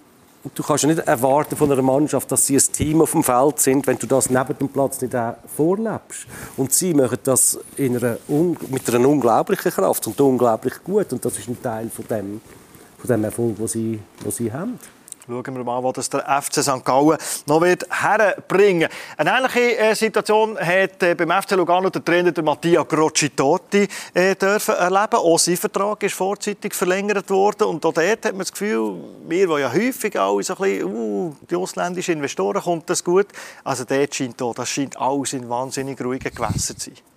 [0.54, 3.60] du kannst ja nicht erwarten von einer Mannschaft, dass sie ein Team auf dem Feld
[3.60, 6.28] sind, wenn du das neben dem Platz nicht auch vorlebst.
[6.58, 8.18] Und sie machen das in einer,
[8.70, 11.12] mit einer unglaublichen Kraft und unglaublich gut.
[11.14, 12.42] Und das ist ein Teil von dem,
[12.98, 14.80] von dem Erfolg, den sie, den sie haben.
[15.28, 16.86] Schauen wir mal, wo der FC St.
[16.86, 18.90] Gallen noch wird herbringen.
[19.18, 24.36] Eine ähnliche äh, Situation hat äh, beim FC Lugano der Trainer der Mattia Grocitotti äh,
[24.36, 25.16] dürfen erleben.
[25.16, 28.96] Auch sein Vertrag ist vorzeitig verlängert worden und auch dort hat man das Gefühl,
[29.28, 33.28] wir, die ja häufig alle ein bisschen, uh, die ausländischen Investoren, kommt das gut.
[33.64, 37.15] Also dort scheint das scheint alles in wahnsinnig ruhigen Gewässern zu sein.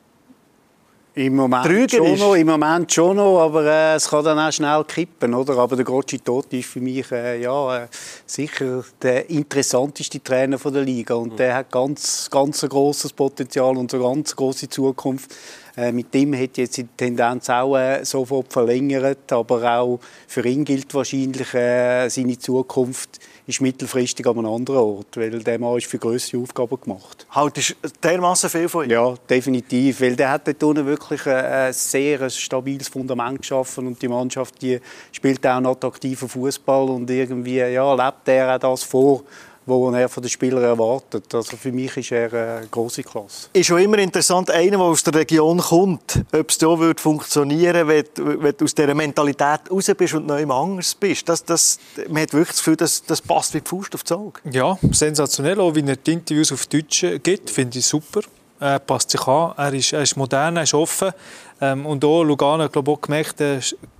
[1.19, 4.85] Im Moment, schon noch, Im Moment schon noch, aber äh, es kann dann auch schnell
[4.85, 5.35] kippen.
[5.35, 5.59] Oder?
[5.59, 7.89] Aber der Grocci Totti ist für mich äh, ja, äh,
[8.25, 11.15] sicher der interessanteste Trainer der Liga.
[11.15, 15.35] Und der hat ganz, ganz ein grosses Potenzial und eine ganz große Zukunft.
[15.77, 19.33] Äh, mit dem hätte jetzt die Tendenz auch äh, sofort verlängert.
[19.33, 25.17] Aber auch für ihn gilt wahrscheinlich äh, seine Zukunft ist mittelfristig an einem anderen Ort,
[25.17, 27.27] weil der Mann ist für größere Aufgaben gemacht.
[27.31, 28.91] Haltest du dermaßen viel von ihm?
[28.91, 34.61] Ja, definitiv, weil der hat dort wirklich ein sehr stabiles Fundament geschaffen und die Mannschaft
[34.61, 34.79] die
[35.13, 39.23] spielt auch einen attraktiven Fußball und irgendwie ja, lebt er auch das vor,
[39.69, 41.35] wo er von den Spielern erwartet.
[41.35, 43.49] Also für mich ist er eine große Klasse.
[43.53, 47.87] Ist schon immer interessant, einer, der aus der Region kommt, ob es so wird funktionieren
[47.87, 51.29] würde, wenn, du aus dieser Mentalität raus bist und neu anders bist.
[51.29, 51.79] Das, das,
[52.09, 54.41] man hat wirklich das Gefühl, das, das passt wie die Faust aufs Auge.
[54.51, 55.61] Ja, sensationell.
[55.61, 58.21] Auch wie er die Interviews auf Deutsch gibt, finde ich super.
[58.61, 61.13] Er passt sich an, er ist, er ist modern, er ist offen.
[61.61, 63.43] Ähm, und auch Lugano hat glaube ich, auch gemerkt,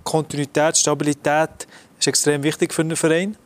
[0.03, 3.37] Kontinuität, Stabilität ist extrem wichtig für einen Verein.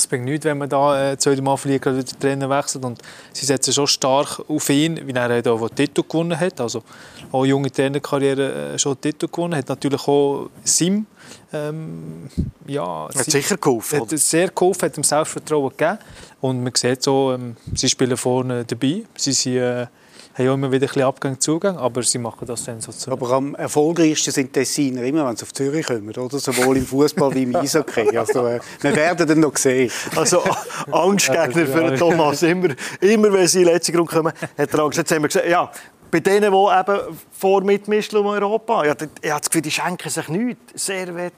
[0.00, 2.84] Es bringt nichts, wenn man da äh, zweimal fliegt, wieder den Trainer wechselt.
[2.84, 6.58] Und sie setzen schon stark auf ihn, wie er auch den Titel gewonnen hat.
[6.60, 6.82] Also
[7.30, 9.68] auch junge Trainerkarriere äh, schon den Titel gewonnen hat.
[9.68, 11.06] Natürlich auch Sim.
[11.52, 12.30] Ähm,
[12.66, 14.00] ja, hat Sim, sicher geholfen.
[14.00, 15.98] Hat sehr geholfen, hat ihm Selbstvertrauen gegeben.
[16.40, 19.02] Und man sieht so, ähm, sie spielen vorne dabei.
[19.16, 19.86] Sie sind äh,
[20.34, 23.20] haben ja immer wieder ein bisschen Abgang Zugang, aber sie machen das sensationell.
[23.20, 26.38] Aber am erfolgreichsten sind die Tessiner immer, wenn sie auf Zürich kommen, oder?
[26.38, 28.16] Sowohl im Fußball wie im Eishockey.
[28.16, 29.90] Also, äh, wir werden dann noch sehen.
[30.14, 30.42] Also
[30.92, 34.98] Angstgegner für Thomas, immer, immer wenn sie in den letzten Grund kommen, hat er Angst.
[34.98, 35.70] Jetzt haben wir gesagt, ja,
[36.10, 40.10] bei denen, die eben vor mitmischen um Europa, ja, ich habe das Gefühl, die schenken
[40.10, 40.86] sich nichts.
[40.86, 41.32] Servet,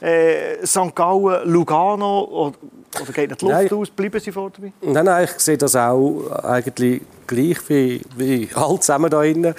[0.00, 0.94] äh, St.
[0.94, 2.56] Gallen, Lugano, oder,
[3.00, 4.72] oder geht nicht die Luft nein, aus, bleiben sie vor dabei?
[4.80, 9.54] Nein, nein, ich sehe das auch eigentlich gleich wie, wie alle zusammen da drinnen.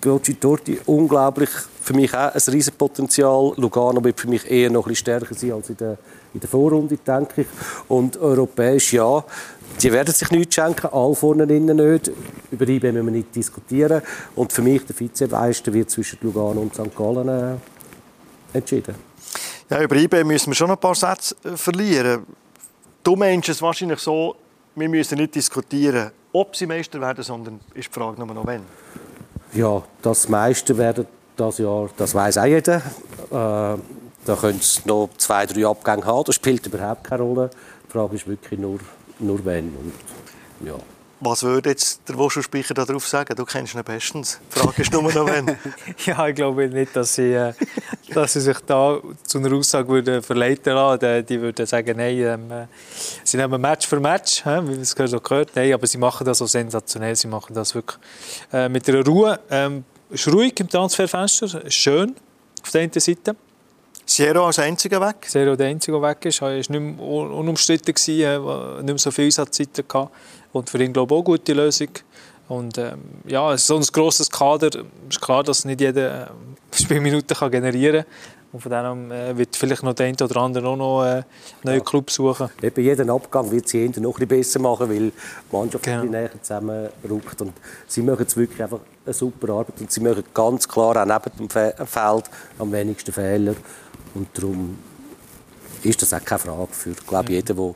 [0.00, 1.50] Gocci Torti, unglaublich,
[1.82, 3.52] für mich auch ein riesen Potenzial.
[3.56, 5.98] Lugano wird für mich eher noch ein bisschen stärker sein als in der,
[6.32, 7.46] in der Vorrunde, denke ich.
[7.88, 9.22] Und europäisch, ja,
[9.82, 12.10] die werden sich nichts schenken, alle vorne innen nicht.
[12.50, 14.02] Über die müssen wir nicht diskutieren.
[14.36, 16.96] Und für mich, der Vizemeister, wird zwischen Lugano und St.
[16.96, 18.94] Gallen äh, entschieden.
[19.70, 22.26] Ja, über IB müssen wir schon ein paar Sätze äh, verlieren.
[23.04, 24.34] Du meinst es wahrscheinlich so,
[24.74, 28.62] wir müssen nicht diskutieren, ob sie Meister werden, sondern ist die Frage nur noch wann.
[29.52, 31.06] Ja, das Meister werden
[31.36, 32.76] das Jahr, das weiß auch jeder.
[32.76, 32.80] Äh,
[33.30, 36.24] da können es noch zwei, drei Abgänge haben.
[36.24, 37.50] Das spielt überhaupt keine Rolle.
[37.86, 38.80] Die Frage ist wirklich nur,
[39.20, 39.68] nur wenn.
[39.76, 39.92] Und,
[40.66, 40.74] ja.
[41.22, 43.36] Was würde jetzt der Wuschelspeicher darauf sagen?
[43.36, 44.40] Du kennst ihn bestens.
[44.54, 45.54] Die Frage ist nur noch, wenn.
[46.06, 47.52] ja, ich glaube nicht, dass sie, äh,
[48.14, 51.26] dass sie sich da zu einer Aussage würde verleiten lassen.
[51.26, 52.66] Die würden sagen, nein, ähm, äh,
[53.22, 55.50] sie nehmen Match für Match, äh, wie es so gehört.
[55.54, 57.14] Nein, aber sie machen das so sensationell.
[57.14, 57.98] Sie machen das wirklich
[58.50, 59.38] äh, mit einer Ruhe.
[59.50, 62.16] Ähm, ist ruhig im Transferfenster, schön
[62.62, 63.36] auf der einen Seite.
[64.06, 65.24] Sierra als einziger weg?
[65.28, 66.40] Sierra der einzige weg ist.
[66.40, 70.12] Er war nicht mehr unumstritten, nicht mehr so viel Einsatzzeiten gehabt.
[70.52, 71.88] Und für ihn, glaube ich, auch eine gute Lösung.
[72.48, 74.70] Und ähm, ja, so ein grosses Kader,
[75.08, 76.30] ist klar, dass nicht jeder äh,
[76.74, 78.12] Spielminuten kann generieren kann.
[78.52, 81.24] Und von dem äh, wird vielleicht noch der eine oder andere auch noch äh, einen
[81.62, 81.84] neuen ja.
[81.84, 82.48] Club suchen.
[82.60, 85.12] Eben jeden Abgang wird sie noch ein besser machen, weil die
[85.52, 86.04] Mannschaft genau.
[86.04, 87.40] näher zusammenrückt.
[87.40, 87.52] Und
[87.86, 89.80] sie machen jetzt wirklich einfach eine super Arbeit.
[89.80, 92.24] Und sie machen ganz klar auch neben dem Feld
[92.58, 93.54] am wenigsten Fehler.
[94.14, 94.76] Und darum
[95.84, 97.74] ist das auch keine Frage für glaube, jeden, der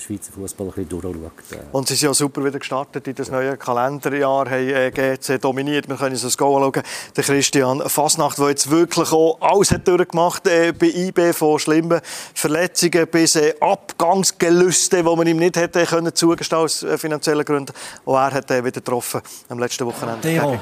[0.00, 1.32] Schweizer Fußball ein bisschen durchschaut.
[1.72, 5.88] Und sie sind ja super wieder gestartet in das neue Kalenderjahr, haben äh, GC dominiert.
[5.88, 6.82] Wir können uns das Goal schauen.
[7.16, 12.00] Der Christian Fasnacht, der jetzt wirklich auch alles hat durchgemacht äh, bei IB, von schlimmen
[12.34, 17.72] Verletzungen bis äh, Abgangsgelüste, die man ihm nicht hätte können zugestehen aus äh, finanziellen Gründen.
[18.04, 20.58] Auch er hat äh, wieder getroffen am letzten Wochenende.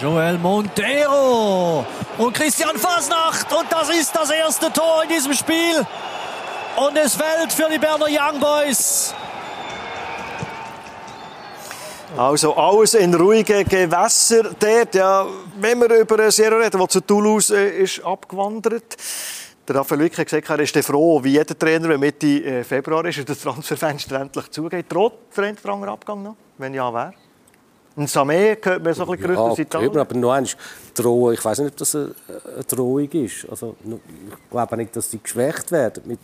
[0.00, 1.84] Joel Montero
[2.18, 5.84] und Christian Fasnacht und das ist das erste Tor in diesem Spiel.
[6.78, 9.12] Und es fällt für die Berner Young Boys.
[12.16, 14.94] Also alles in ruhigen Gewässern dort.
[14.94, 15.26] Ja,
[15.60, 18.96] wenn wir über Sierra reden, der zu Toulouse äh, ist abgewandert.
[19.66, 23.04] Der Raphael Lücke hat gesagt, er ist froh, wie jeder Trainer, wenn Mitte äh, Februar
[23.06, 24.86] ist und das Transferfenster endlich zugeht.
[24.88, 26.36] Droht der eine Abgang noch?
[26.58, 27.12] Wenn ja, wer?
[27.96, 29.98] Ein Samé gehört mir so ein bisschen ja, Italien.
[29.98, 30.56] aber nur eins,
[30.94, 32.14] Drohung, ich weiß nicht, ob das eine,
[32.54, 33.46] eine Drohung ist.
[33.50, 36.20] Also, ich glaube nicht, dass sie geschwächt werden mit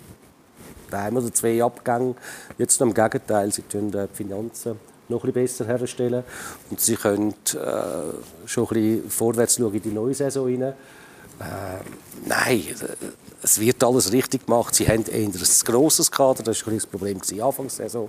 [0.95, 2.17] einem oder zwei Abgängen.
[2.59, 4.79] Jetzt im Gegenteil, sie tun die Finanzen
[5.09, 6.25] noch ein bisschen besser herstellen
[6.71, 10.49] und sie können äh, schon ein bisschen vorwärts schauen in die neue Saison.
[10.51, 10.73] Äh,
[12.27, 12.63] nein,
[13.45, 14.75] es wird alles richtig gemacht.
[14.75, 15.33] Sie haben eher ein
[15.65, 18.09] grosses Kader, das war ein das Problem Anfang der Saison.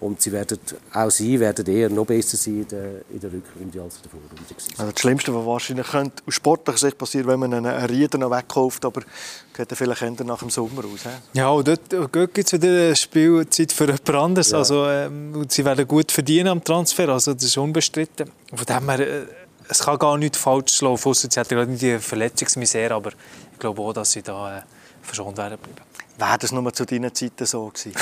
[0.00, 0.58] Und sie werden,
[0.92, 4.10] auch sie werden eher noch besser sein in der, in der Rückrunde als in der
[4.10, 4.54] Vorrunde.
[4.76, 8.18] Also das Schlimmste, was wahrscheinlich könnte, aus sportlicher Sicht passieren, wenn man einen, einen Rieder
[8.18, 9.00] noch wegkauft, aber
[9.54, 11.04] geht er vielleicht nach dem Sommer aus.
[11.04, 11.38] He?
[11.38, 14.50] Ja, und dort, dort gibt es wieder eine Spielzeit für jemand anderes.
[14.50, 14.58] Ja.
[14.58, 18.30] Also, ähm, sie werden gut verdienen am Transfer, also das ist unbestritten.
[18.54, 19.26] Von dem her, äh,
[19.68, 23.10] es kann gar nicht falsch laufen, ausser sie hat gerade nicht die Verletzungsmisere, aber
[23.52, 24.62] ich glaube auch, dass sie da äh,
[25.02, 25.80] verschont werden bleiben.
[26.18, 27.92] Wäre das nur zu deinen Zeiten so gewesen?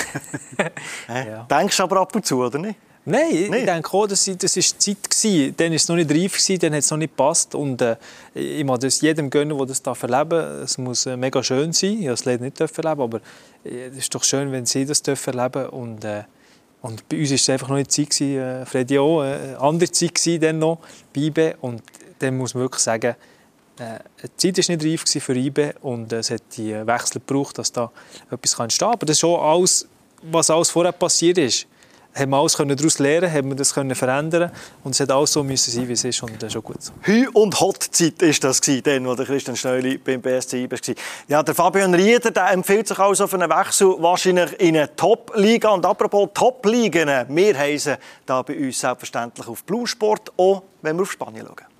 [1.09, 1.47] ja.
[1.51, 2.79] Denkst du aber ab und zu, oder nicht?
[3.07, 5.51] Nein, ich, denke auch, dass das ist Zeit war.
[5.57, 7.55] Dann war es noch nicht reif, gewesen, dann hat es noch nicht gepasst.
[7.55, 7.97] Und äh,
[8.35, 10.63] ich mag das jedem gönnen, der das erleben darf.
[10.63, 11.99] Es muss äh, mega schön sein.
[12.01, 13.21] Ich durfte es nicht erleben, aber
[13.65, 15.69] äh, es ist doch schön, wenn sie das erleben dürfen.
[15.69, 16.23] Und, äh,
[16.85, 19.91] und bei uns war es einfach noch nicht Zeit, gewesen, äh, Freddy auch, äh, andere
[19.91, 20.79] Zeit war dann noch
[21.15, 21.57] bei IBE.
[21.63, 21.83] Und
[22.19, 23.17] dann muss man wirklich sagen,
[23.79, 24.01] äh,
[24.39, 27.91] die Zeit war nicht reif für IBE und es hat die Wechsel gebraucht, dass da
[28.31, 28.93] etwas entstehen kann.
[28.93, 29.89] Aber das ist schon alles,
[30.25, 31.67] was alles vorher passiert ist
[32.15, 34.51] haben wir alles daraus lernen, haben wir das verändern
[34.83, 36.79] und es hat alles so müssen sein, wie es ist und das ist schon gut.
[37.03, 40.79] Hü und Hot-Zeit war das, dann, wo der Christian Schneuli beim BSC war.
[41.29, 45.71] Ja, der Fabian Rieder der empfiehlt sich also für einen Wechsel wahrscheinlich in eine Top-Liga.
[45.71, 47.97] Und apropos Top-Ligen, wir heißen
[48.27, 49.85] da bei uns selbstverständlich auf Blue
[50.37, 51.74] auch wenn wir auf Spanien schauen.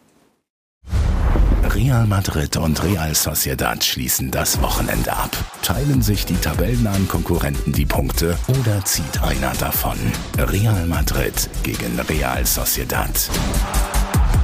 [1.75, 5.37] Real Madrid und Real Sociedad schließen das Wochenende ab.
[5.63, 9.99] Teilen sich die tabellennahen Konkurrenten die Punkte oder zieht einer davon?
[10.39, 13.29] Real Madrid gegen Real Sociedad.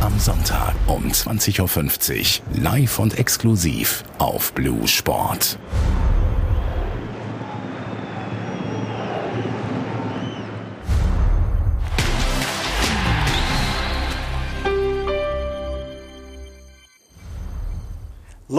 [0.00, 5.56] Am Sonntag um 20.50 Uhr live und exklusiv auf Blue Sport.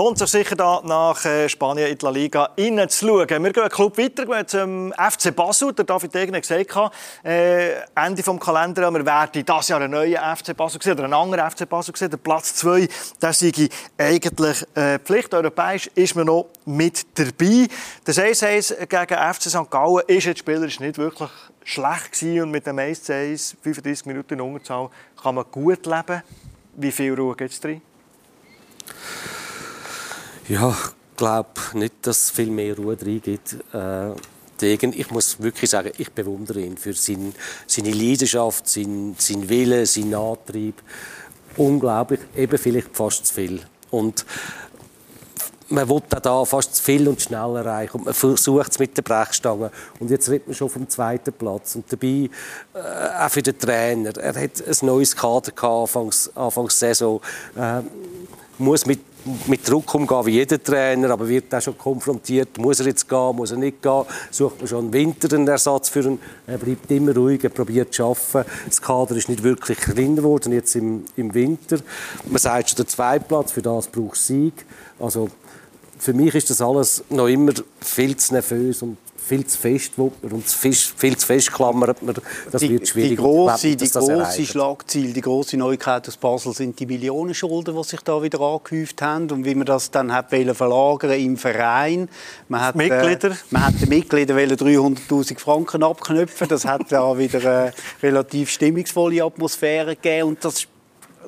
[0.01, 3.43] Lohnt sich sicher da nach äh, Spanien in die La Liga reinzuschauen.
[3.43, 5.73] Wir gehen Club weiter zum FC Basel.
[5.73, 6.91] Der David Degen hat gesagt,
[7.23, 11.13] äh, Ende des Kalenders, wir werden dieses Jahr einen neuen FC Basel sehen oder einen
[11.13, 12.09] anderen FC Basel sehen.
[12.09, 12.89] Der Platz 2,
[13.21, 13.51] der sei
[13.95, 15.35] eigentlich äh, Pflicht.
[15.35, 17.67] Europäisch ist man noch mit dabei.
[18.07, 19.69] Der 6-1 gegen FC St.
[19.69, 21.29] Gallen ist jetzt spielerisch nicht wirklich
[21.63, 24.89] schlecht gewesen und mit dem 1-1, 35 Minuten in Unterzahl,
[25.21, 26.23] kann man gut leben.
[26.75, 27.83] Wie viel Ruhe gibt es drin?
[30.47, 33.57] Ja, ich glaube nicht, dass es viel mehr Ruhe reingeht.
[33.73, 34.11] Äh,
[34.61, 34.93] Degen.
[34.93, 37.33] Ich muss wirklich sagen, ich bewundere ihn für sein,
[37.65, 40.75] seine Leidenschaft, sein, sein Wille, seinen Antrieb.
[41.57, 43.61] Unglaublich, eben vielleicht fast zu viel.
[43.89, 44.25] Und
[45.71, 49.03] man will da fast zu viel und schnell erreichen und man versucht es mit der
[49.03, 52.29] Brechstange und jetzt redet man schon vom zweiten Platz und dabei
[52.73, 57.21] äh, auch für den Trainer, er hat ein neues Kader gehabt, Anfangs, Anfangs Saison,
[57.55, 57.81] äh,
[58.57, 58.99] muss mit
[59.47, 63.35] mit Druck umgehen wie jeder Trainer, aber wird auch schon konfrontiert, muss er jetzt gehen,
[63.35, 66.89] muss er nicht gehen, sucht man schon im Winter einen Ersatz für ihn, er bleibt
[66.91, 68.49] immer ruhig, er probiert zu arbeiten.
[68.65, 71.79] Das Kader ist nicht wirklich kleiner geworden, jetzt im, im Winter.
[72.25, 74.65] Man sagt schon, der Zweitplatz, für das braucht Sieg.
[74.99, 75.29] Also
[75.99, 78.97] für mich ist das alles noch immer viel zu nervös und
[79.31, 82.15] viel zu fest und viel zu fest klammert man.
[82.51, 83.11] Das die, wird schwierig.
[83.11, 88.01] Die große, die große Schlagziel, die große Neuigkeit aus Basel sind die Millionenschulden, die sich
[88.01, 92.09] da wieder angehäuft haben und wie man das dann hat verlagern im Verein.
[92.49, 93.31] Man hat, Mitglieder?
[93.31, 96.49] Äh, man hat den Mitgliedern 300'000 Franken abknüpfen.
[96.49, 100.67] Das hat da wieder eine relativ stimmungsvolle Atmosphäre gegeben und das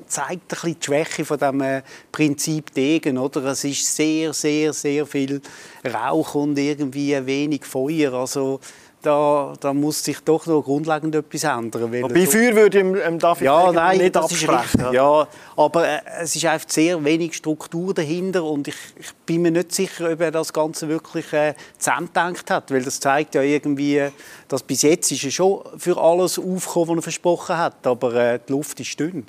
[0.06, 3.44] zeigt ein bisschen die Schwäche von dem äh, Prinzip Degen, oder?
[3.46, 5.40] Es ist sehr, sehr, sehr viel
[5.84, 8.12] Rauch und irgendwie wenig Feuer.
[8.12, 8.60] Also
[9.04, 11.90] da, da muss sich doch noch grundlegend etwas ändern.
[11.90, 14.92] Bei Feuer würde ich ähm, David ja, nein, nicht das ist richtig.
[14.92, 19.50] Ja, aber äh, es ist einfach sehr wenig Struktur dahinter und ich, ich, bin mir
[19.50, 24.08] nicht sicher, ob er das Ganze wirklich äh, zusammendenkt hat, weil das zeigt ja irgendwie,
[24.48, 28.40] dass bis jetzt ist er schon für alles aufgekommen, was er versprochen hat, aber äh,
[28.46, 29.26] die Luft ist dünn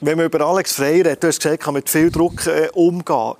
[0.00, 3.34] wenn man über Alex Frey redet, du hast gesagt, kann mit viel Druck äh, umgehen.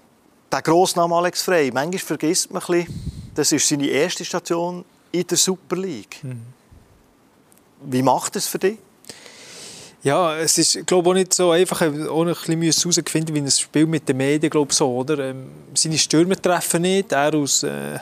[0.50, 5.26] Der Grossname Alex Frey, manchmal vergisst man ein bisschen, das ist seine erste Station in
[5.26, 6.18] der Super League.
[6.22, 6.42] Mhm.
[7.82, 8.78] Wie macht es für dich?
[10.02, 13.50] Ja, es ist glaube ich, auch nicht so einfach, auch ein bisschen herauszufinden, wie ein
[13.50, 15.18] Spiel mit den Medien glaube so, oder?
[15.18, 17.98] Ähm, seine Stürmer treffen nicht, er aus äh,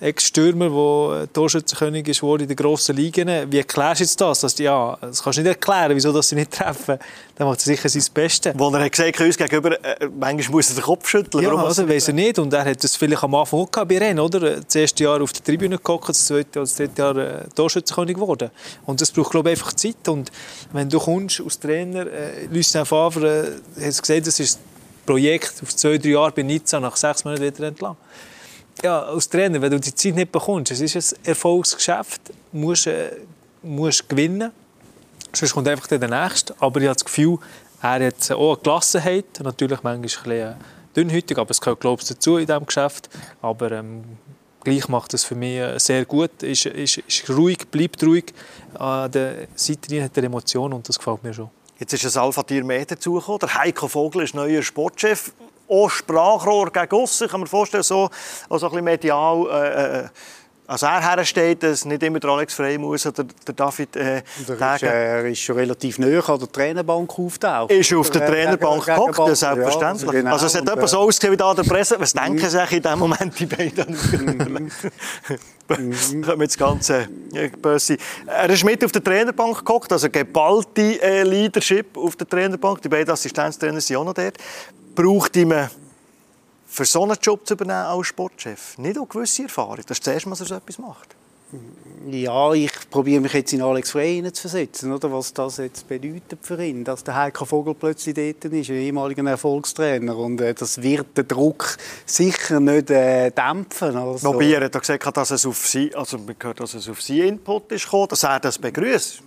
[0.00, 3.28] Ex-Stürmer, der Torschützenkönig ist in den grossen Ligen.
[3.52, 4.40] Wie erklärst du jetzt das?
[4.40, 6.98] Dass, ja, das kannst du nicht erklären, wieso dass sie nicht treffen.
[7.36, 8.54] Dann macht er sicher sein Bestes.
[8.56, 11.44] Wo er hat gesagt uns gegenüber, äh, manchmal muss er den Kopf schütteln.
[11.44, 12.38] Ja, also, weiss er nicht.
[12.38, 14.60] Und er hat das vielleicht am Anfang auch bei Rennen, oder?
[14.60, 18.14] Das erste Jahr auf der Tribüne geguckt, das zweite oder das dritte Jahr äh, Torschützenkönig
[18.14, 18.50] geworden.
[18.86, 20.08] Und das braucht, glaube ich, einfach Zeit.
[20.08, 20.32] Und
[20.72, 24.62] wenn du kommst als Trainer, äh, Lucien Favre äh, hat gesagt, das ist ein
[25.04, 27.96] Projekt auf zwei, drei Jahre bei Nizza, nach sechs Monaten wieder entlang
[28.82, 32.20] ja, als Trainer, wenn du die Zeit nicht bekommst, es ist ein Erfolgsgeschäft,
[32.52, 33.10] musst äh,
[33.62, 34.52] musst gewinnen,
[35.32, 36.54] sonst kommt einfach der Nächste.
[36.58, 37.38] Aber ich habe das Gefühl,
[37.82, 40.54] er hat auch eine Gelassenheit, natürlich manchmal ein bisschen äh,
[40.96, 43.08] dünnhütig, aber es gehört glaube ich dazu in diesem Geschäft.
[43.42, 44.04] Aber ähm,
[44.62, 48.32] gleich macht es für mich äh, sehr gut, ist, ist, ist ruhig, bleibt ruhig,
[48.74, 51.50] an der Seite hat er Emotionen und das gefällt mir schon.
[51.78, 53.38] Jetzt ist ein Alpha-Tier mehr dazugekommen.
[53.38, 55.32] Der Heiko Vogel ist neuer Sportchef
[55.70, 57.24] auch Sprachrohr gegen aussen.
[57.24, 58.10] Ich kann mir vorstellen, so,
[58.48, 59.46] also ein bisschen medial.
[59.50, 60.08] Äh, äh,
[60.70, 64.74] als er hersteht, dass nicht immer der Alex Frey muss oder der David äh, der
[64.76, 67.72] ist, äh, Er ist schon relativ nahe an der Trainerbank auftaucht.
[67.72, 70.12] Ist auf der Trainerbank gehockt, ja, selbstverständlich.
[70.12, 70.30] Genau.
[70.32, 71.96] Also es hat etwa so ausgesehen wie da der Presse.
[71.98, 72.48] Was denken mhm.
[72.48, 73.98] Sie in diesem Moment, die beiden?
[76.22, 77.08] Kommen jetzt ganze
[77.60, 77.96] böse.
[78.26, 82.80] Er ist mit auf der Trainerbank gehockt, also geballte äh, Leadership auf der Trainerbank.
[82.80, 84.36] Die beiden Assistenztrainer sind auch noch dort
[84.94, 85.54] braucht ihm
[86.66, 89.80] für so einen Job zu übernehmen als Sportchef nicht auch gewisse Erfahrung.
[89.86, 91.16] Das ist das erste Mal, dass er so etwas macht.
[92.08, 95.12] Ja, ich probiere mich jetzt in Alex Frey zu versetzen, oder?
[95.12, 99.28] was das jetzt bedeutet für ihn, dass der Heiko Vogel plötzlich dort ist, ein ehemaliger
[99.28, 100.16] Erfolgstrainer.
[100.16, 101.76] Und äh, das wird den Druck
[102.06, 103.96] sicher nicht äh, dämpfen.
[103.96, 104.32] Also.
[104.32, 107.20] Wobei er hat gesagt, dass es auf sie, also man gehört, dass es auf sie
[107.20, 109.22] Input ist gekommen, dass er das begrüßt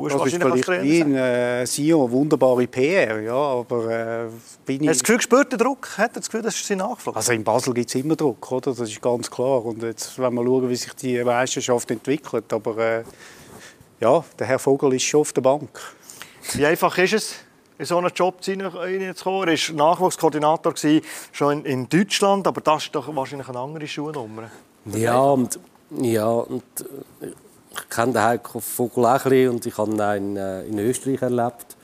[0.00, 4.28] musst das ist vielleicht wie ein äh, Sion, wunderbare PR, ja, aber äh,
[4.64, 4.88] bin ich...
[4.88, 5.88] Hast du das Gefühl, gespürt, den Druck?
[5.96, 7.16] Hat das Gefühl, das ist sein Nachfrage?
[7.16, 8.70] Also in Basel gibt es immer Druck, oder?
[8.70, 9.64] das ist ganz klar.
[9.64, 12.52] Und jetzt wollen wir schauen, wie sich die Meisterschaft entwickelt.
[12.52, 13.04] Aber äh,
[14.00, 15.68] ja, der Herr Vogel ist schon auf der Bank.
[16.54, 17.34] Wie einfach ist es,
[17.78, 19.48] in so einen Job reinzukommen?
[19.48, 20.74] Er war Nachwuchskoordinator
[21.32, 24.50] schon in Deutschland, aber das ist doch wahrscheinlich eine andere Schuhnummer.
[24.86, 25.58] Ja, und,
[26.00, 26.62] ja, und
[27.20, 27.26] äh,
[27.72, 30.64] ich kenne den Heiko Vogel auch ein bisschen und ich habe ihn auch in, äh,
[30.64, 31.76] in Österreich erlebt.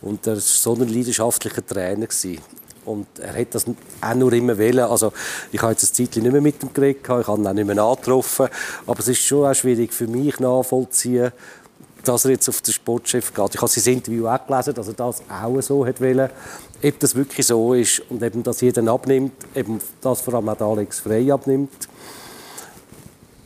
[0.00, 2.06] Und er war so ein leidenschaftlicher Trainer.
[2.06, 2.40] Gewesen.
[2.84, 3.64] Und er hat das
[4.00, 4.80] auch nur immer wollen.
[4.80, 5.12] Also,
[5.52, 7.66] ich habe jetzt ein Zeitchen nicht mehr mit ihm geredet, ich habe ihn auch nicht
[7.66, 8.48] mehr angetroffen.
[8.86, 11.30] Aber es ist schon auch schwierig für mich nachvollziehen,
[12.04, 13.54] dass er jetzt auf den Sportchef geht.
[13.54, 16.30] Ich habe sein Interview auch gelesen, dass er das auch so hat wollen.
[16.82, 20.60] Ob das wirklich so ist und eben, dass jeder abnimmt, eben das vor allem auch
[20.60, 21.88] Alex Frey abnimmt,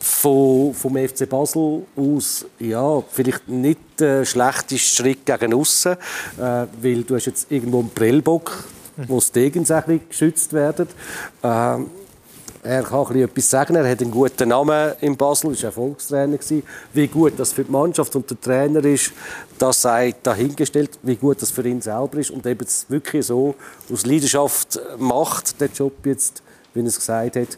[0.07, 5.97] von, vom FC Basel aus ja, vielleicht nicht der schlechteste Schritt gegen außen, äh,
[6.81, 8.63] weil du hast jetzt irgendwo einen Prellbock,
[9.07, 9.71] wo die Degens
[10.09, 10.87] geschützt werden.
[11.43, 11.77] Äh,
[12.63, 13.75] er kann etwas sagen.
[13.75, 16.37] Er hat einen guten Namen in Basel, war Erfolgstrainer.
[16.93, 19.13] Wie gut das für die Mannschaft und der Trainer ist,
[19.57, 20.99] das sei dahingestellt.
[21.03, 23.55] Wie gut das für ihn selber ist und eben wirklich so
[23.91, 26.41] aus Leidenschaft macht, der Job jetzt,
[26.73, 27.57] wie er es gesagt hat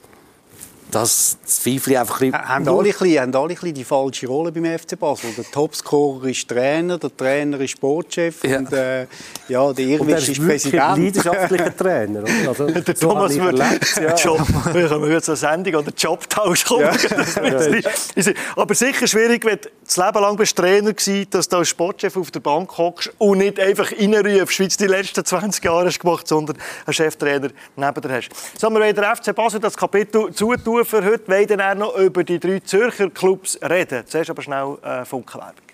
[0.91, 2.49] das zweifle einfach ein bisschen.
[2.49, 5.31] Haben alle, ein bisschen, haben alle ein die falsche Rolle beim FC Basel.
[5.37, 8.57] Der Topscorer ist Trainer, der Trainer ist Sportchef ja.
[8.57, 9.05] und äh,
[9.47, 10.81] ja, der Irrwisch ist Präsident.
[10.81, 12.23] ein leidenschaftlicher Trainer.
[12.47, 14.15] Also, der so Thomas wird ja.
[14.15, 14.41] Job,
[14.73, 16.81] wir können zur Sendung oder Jobtausch kommen.
[16.81, 16.91] Ja.
[18.55, 22.17] Aber sicher schwierig, wenn du das Leben lang bist Trainer gewesen, dass du als Sportchef
[22.17, 26.27] auf der Bank hockst und nicht einfach reinrufst, Schweiz die letzten 20 Jahre hast gemacht,
[26.27, 28.29] sondern einen Cheftrainer neben dir hast.
[28.57, 32.23] So, wir wollen der FC Basel das Kapitel zutun für heute wollen wir noch über
[32.23, 34.03] die drei Zürcher Clubs reden.
[34.05, 35.68] Zuerst aber schnell äh, Funkenwerbung.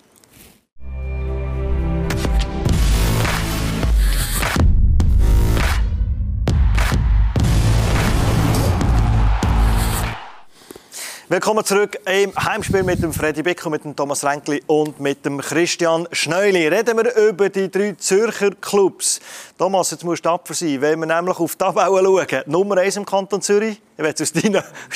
[11.35, 15.41] Willkommen zurück im Heimspiel mit dem Freddy Becker, mit dem Thomas Renkli und mit dem
[15.41, 16.65] Christian Schneuli.
[16.69, 19.19] Reden wir über die drei Zürcher Clubs.
[19.57, 20.79] Thomas, jetzt musst du tapfer sein.
[20.79, 24.21] Wenn wir nämlich auf die Tabelle schauen, Nummer 1 im Kanton Zürich, ich will es
[24.21, 24.31] aus,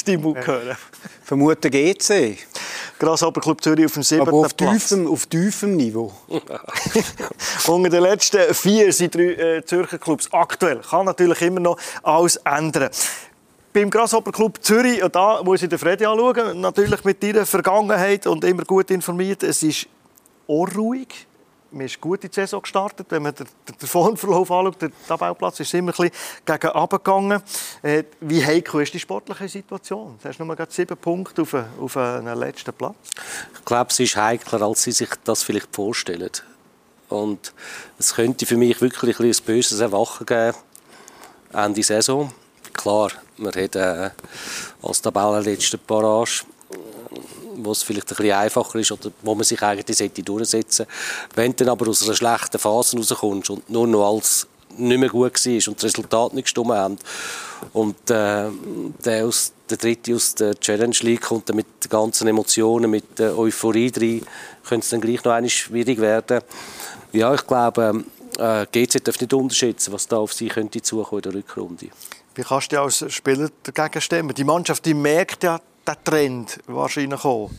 [0.06, 0.78] deinem Mund hören.
[1.24, 2.38] Vermuten GC.
[3.00, 4.88] Grasshopper Club Zürich auf dem siebten Aber auf Platz.
[4.88, 6.14] Tiefem, auf tiefem Niveau.
[7.68, 10.80] Unter den letzten vier sind drei äh, Zürcher Clubs aktuell.
[10.80, 12.90] Kann natürlich immer noch alles ändern.
[13.72, 18.26] Beim Grasshopper Club Zürich, und da muss ich den Freddy anschauen, natürlich mit ihrer Vergangenheit
[18.26, 19.44] und immer gut informiert.
[19.44, 19.88] Es ist
[20.48, 21.28] unruhig.
[21.72, 23.06] Man ist gut in die Saison gestartet.
[23.10, 23.46] Wenn man den,
[23.80, 26.12] den Formverlauf anschaut, der Tabellplatz ist immer ein bisschen
[26.44, 27.44] gegen runtergegangen.
[27.84, 30.18] Äh, wie heikel ist die sportliche Situation?
[30.20, 32.96] Du hast nur gerade sieben Punkte auf, auf einen letzten Platz.
[33.54, 36.32] Ich glaube, es ist heikler, als Sie sich das vielleicht vorstellen.
[37.08, 37.54] Und
[38.00, 40.58] es könnte für mich wirklich ein, ein böses Erwachen geben
[41.54, 42.32] Ende Saison.
[42.80, 44.10] Klar, man hat äh,
[44.82, 46.44] als Tabellenletzter Barrage,
[47.58, 50.92] wo es vielleicht ein bisschen einfacher ist oder wo man sich eigentlich sollte durchsetzen sollte.
[51.36, 55.10] Wenn du dann aber aus einer schlechten Phase rauskommst und nur noch als nicht mehr
[55.10, 56.98] gut war und das Resultat nicht gestimmt haben
[57.74, 58.46] und äh,
[59.04, 63.20] der, aus, der Dritte aus der Challenge League kommt dann mit den ganzen Emotionen, mit
[63.20, 64.26] der Euphorie drin,
[64.66, 66.40] könnte es dann gleich noch einmal schwierig werden.
[67.12, 68.06] Ja, ich glaube,
[68.38, 71.90] äh, GZ darf nicht unterschätzen, was da auf sie könnte zukommen in der Rückrunde.
[72.40, 74.34] Wie kannst du als Spieler dagegen stemmen?
[74.34, 77.52] Die Mannschaft die merkt ja den Trend wahrscheinlich auch.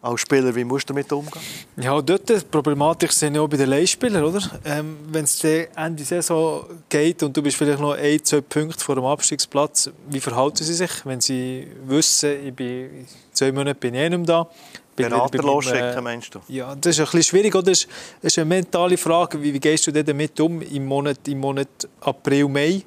[0.00, 1.40] Als Spieler, wie musst du damit umgehen?
[1.76, 4.42] Ja, dort die Problematik sind ja auch bei den Leihspielern, oder?
[4.64, 8.96] Ähm, Wenn es Ende Saison geht und du bist vielleicht noch ein, zwei Punkte vor
[8.96, 14.10] dem Abstiegsplatz, wie verhalten sie sich, wenn sie wissen, ich bin zwei Monate bin ich
[14.10, 14.48] nicht da?
[14.94, 16.40] Berater losschicken, meinst du?
[16.48, 17.70] Ja, das ist ein bisschen schwierig, oder?
[17.70, 17.86] Das
[18.20, 19.42] ist eine mentale Frage.
[19.42, 22.82] Wie, wie gehst du damit um im Monat, im Monat April, Mai?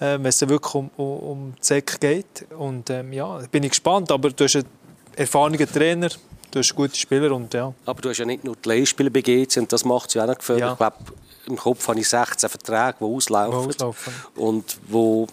[0.00, 2.46] äh, wenn es wirklich um, um, um die Säcke geht.
[2.56, 4.66] Und ähm, ja, bin ich gespannt, aber du hast einen
[5.16, 6.08] erfahrenen Trainer,
[6.50, 7.72] du hast gute Spieler und ja.
[7.84, 10.24] Aber du hast ja nicht nur die Leihspieler bei GC und das macht es ja
[10.24, 10.64] auch noch gefährlich.
[10.64, 10.72] Ja.
[10.72, 10.96] Ich glaube,
[11.48, 14.12] im Kopf habe ich 16 Verträge, die auslaufen, auslaufen.
[14.36, 15.26] und wo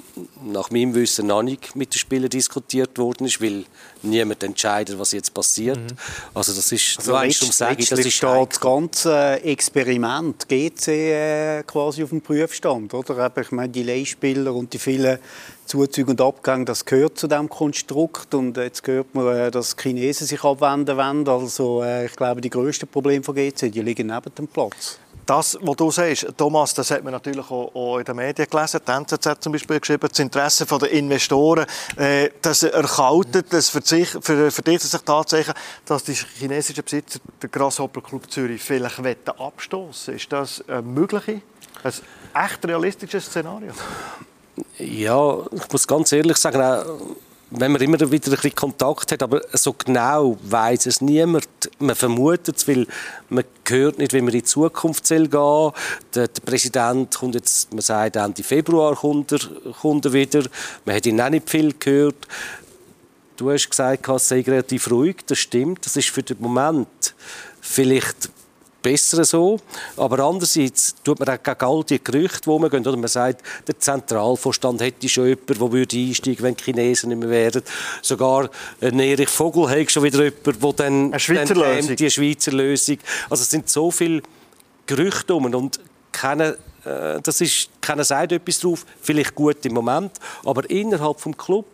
[0.43, 3.65] nach meinem Wissen noch nicht mit den Spielern diskutiert worden ist, weil
[4.01, 5.77] niemand entscheidet, was jetzt passiert.
[5.77, 5.97] Mhm.
[6.33, 11.63] Also das ist, also weißt, letzt, sage, das ist steht das ganze Experiment GC äh,
[11.63, 13.31] quasi auf dem Prüfstand, oder?
[13.39, 15.19] Ich meine, die Leihspieler und die vielen
[15.65, 19.81] Zuzüge und Abgänge, das gehört zu dem Konstrukt und jetzt hört man, äh, dass die
[19.81, 21.27] Chinesen sich abwenden wollen.
[21.27, 24.99] Also äh, ich glaube, die grössten Probleme von GC, die liegen neben dem Platz.
[25.25, 28.79] Das, was du sagst, Thomas, das hat man natürlich auch, in den Medien gelesen.
[28.87, 31.65] Die NZZ zum Beispiel geschrieben, das Interesse der Investoren,
[31.97, 35.55] äh, das erkaltet, das verdichtet sich tatsächlich,
[35.85, 38.99] dass die chinesischen Besitzer den Grasshopper Club Zürich vielleicht
[39.39, 41.41] abstoßen Ist das eine mögliche,
[41.83, 41.93] ein
[42.33, 43.71] echt realistisches Szenario?
[44.77, 46.85] Ja, ich muss ganz ehrlich sagen,
[47.59, 51.47] wenn man immer wieder ein bisschen Kontakt hat, aber so genau weiß es niemand.
[51.79, 52.87] Man vermutet es, weil
[53.29, 55.73] man hört nicht, wie man in die Zukunft gehen soll.
[56.13, 59.39] Der, der, Präsident kommt jetzt, man sagt Ende Februar kommt er,
[59.81, 60.43] kommt er wieder.
[60.85, 62.27] Man hat ihn auch nicht viel gehört.
[63.37, 65.17] Du hast gesagt, es sei relativ ruhig.
[65.25, 65.85] Das stimmt.
[65.85, 67.13] Das ist für den Moment
[67.61, 68.29] vielleicht
[68.85, 69.57] besser so.
[69.97, 73.41] Aber andererseits tut man auch gegen all die Gerüchte, die man gehen, oder man sagt,
[73.67, 77.63] der Zentralvorstand hätte schon jemanden, der würde einsteigen wenn die Chinesen nicht mehr wären.
[78.03, 78.49] Sogar
[78.81, 81.95] ein Erich Vogel hat schon wieder jemanden, der dann, Eine Schweizer dann Lösung.
[81.95, 82.97] die Schweizer Lösung.
[83.29, 84.21] Also es sind so viele
[84.85, 85.79] Gerüchte um und
[86.11, 90.11] keine äh, das ist, keiner sagt etwas drauf, vielleicht gut im Moment,
[90.45, 91.65] aber innerhalb des Club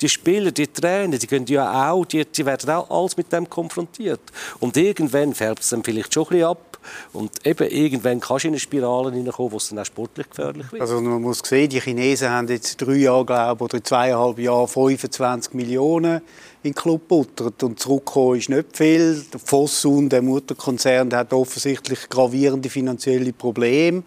[0.00, 3.48] Die Spieler, die Trainer, die, gehen ja auch, die, die werden auch alles mit dem
[3.48, 4.20] konfrontiert.
[4.60, 6.70] Und irgendwann färbt es dann vielleicht schon ein bisschen ab.
[7.12, 10.72] Und eben irgendwann kannst du in eine Spirale hineinkommen, wo es dann auch sportlich gefährlich
[10.72, 10.80] wird.
[10.80, 15.54] Also man muss sehen, die Chinesen haben jetzt drei Jahre, glaube oder zweieinhalb Jahre 25
[15.54, 16.22] Millionen
[16.62, 19.24] in den Club buttert und zurückkommen ist nicht viel.
[19.32, 24.02] Der Fosun, der Mutterkonzern, der hat offensichtlich gravierende finanzielle Probleme.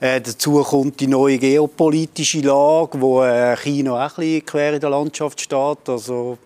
[0.00, 4.80] Äh, dazu kommt die neue geopolitische Lage, wo äh, China auch ein bisschen quer in
[4.80, 5.88] der Landschaft steht.
[5.88, 6.38] Also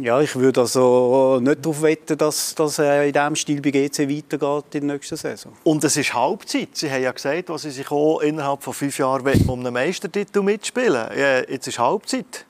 [0.00, 4.08] ja, ich würde also nicht darauf wetten, dass das äh, in diesem Stil bei GC
[4.08, 5.52] weitergeht in der nächsten Saison.
[5.64, 6.68] Und es ist Halbzeit.
[6.72, 10.42] Sie haben ja gesagt, dass Sie sich auch innerhalb von fünf Jahren um einen Meistertitel
[10.42, 11.08] mitspielen
[11.48, 12.46] Jetzt ist Halbzeit.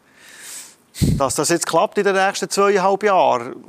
[1.16, 3.64] Dass das jetzt klappt in den nächsten zweieinhalb Jahren,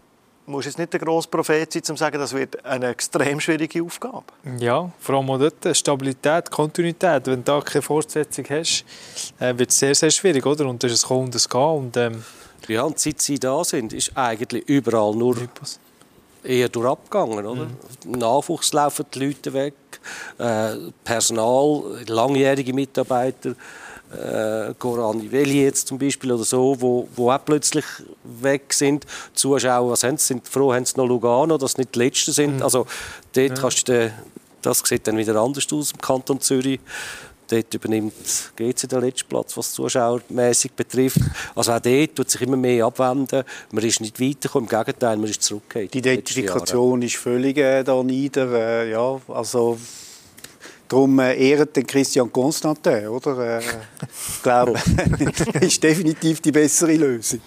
[0.45, 3.83] muss jetzt nicht der grosse Prophet sein, um zu sagen, das wird eine extrem schwierige
[3.83, 4.23] Aufgabe.
[4.59, 7.27] Ja, vor allem auch dort Stabilität, Kontinuität.
[7.27, 8.85] Wenn du da keine Fortsetzung hast,
[9.39, 10.65] äh, wird es sehr, sehr schwierig, oder?
[10.65, 11.77] Und das ist es kommen und gehen.
[11.77, 12.23] Und, ähm,
[12.67, 15.35] ja, und seit sie da sind, ist eigentlich überall nur
[16.43, 17.45] eher durchgegangen.
[17.45, 17.65] Oder?
[17.65, 18.11] Mhm.
[18.19, 19.73] Nachwuchs laufen die Leute weg,
[20.37, 23.55] äh, Personal, langjährige Mitarbeiter,
[24.13, 27.85] äh, Goran Iveli jetzt zum Beispiel oder so, wo, wo auch plötzlich
[28.23, 29.05] weg sind.
[29.05, 32.31] Die Zuschauer was haben, sind froh, haben sie noch Lugano, dass sie nicht die Letzten
[32.31, 32.57] sind.
[32.57, 32.63] Mhm.
[32.63, 32.85] Also
[33.33, 33.55] dort ja.
[33.55, 34.13] kannst du,
[34.61, 36.79] das sieht dann wieder anders aus im Kanton Zürich.
[37.49, 38.13] Dort übernimmt
[38.55, 41.19] GC den letzten Platz, was zuschauermäßig betrifft.
[41.55, 43.43] Also auch dort tut sich immer mehr abwenden.
[43.71, 45.89] Man ist nicht weitergekommen, im Gegenteil, man ist zurückgekommen.
[45.91, 48.51] Die Identifikation ist völlig äh, da nieder.
[48.53, 49.77] Äh, ja, also
[50.93, 53.57] Darum äh, ehrt den Christian Constantin, oder?
[53.57, 57.41] Äh, ich glaube, das ist definitiv die bessere Lösung.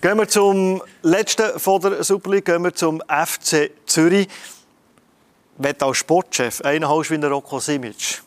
[0.00, 4.28] Gehen wir zum letzten von der Super League, gehen wir zum FC Zürich.
[5.58, 8.22] Wenn als Sportchef einen hast wie Rocco Simic,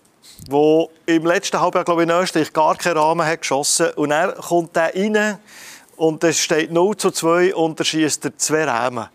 [0.52, 4.34] der im letzten Halbjahr, glaube ich, in Österreich gar keinen Rahmen hat geschossen und er
[4.34, 5.38] kommt der rein
[5.96, 9.08] und es steht 0 zu 2 und er schießt zwei Rahmen.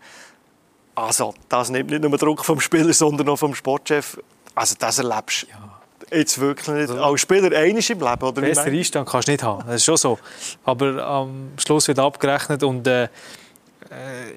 [0.95, 4.17] Also, das nimmt nicht nur Druck vom Spieler, sondern auch vom Sportchef.
[4.59, 6.17] Also das erlebst du ja.
[6.17, 8.23] jetzt wirklich nicht also, als Spieler einiges im Leben.
[8.23, 10.19] Oder Besser Einstand kannst du nicht haben, das ist schon so.
[10.65, 13.07] Aber am Schluss wird abgerechnet und äh, äh,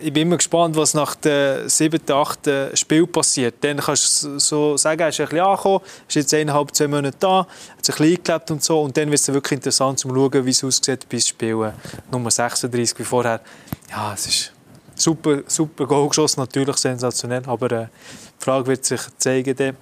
[0.00, 3.56] ich bin immer gespannt, was nach dem siebten, achten Spiel passiert.
[3.62, 7.16] Dann kannst du so sagen, er ist ein bisschen angekommen, ist jetzt eineinhalb, zwei Monate
[7.18, 8.80] da, hat sich ein bisschen eingelebt und so.
[8.80, 11.72] Und dann wird es wirklich interessant, zu schauen, wie es aussieht bis Spiel
[12.12, 13.40] Nummer 36 wie vorher.
[13.90, 14.52] Ja, es ist
[14.94, 17.86] super, super Goal geschossen, natürlich sensationell, aber äh,
[18.40, 19.74] die Frage wird sich zeigen,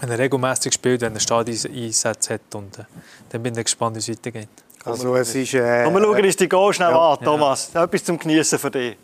[0.00, 2.54] wenn er regelmäßig spielt, wenn er Stadioneinsätze hat.
[2.54, 2.84] Und, äh,
[3.30, 4.48] dann bin ich gespannt, wie es weitergeht.
[4.84, 5.54] Also es ist...
[5.54, 7.12] Äh, Komm, wir schauen uns die Go schnell ja.
[7.12, 7.70] an, Thomas.
[7.74, 7.84] Ja.
[7.84, 8.96] Etwas zum Genießen für dich.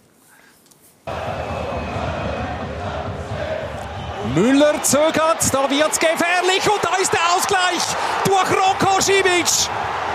[4.34, 7.82] Müller zögert, da wird es gefährlich und da ist der Ausgleich
[8.24, 9.46] durch Roko Simic.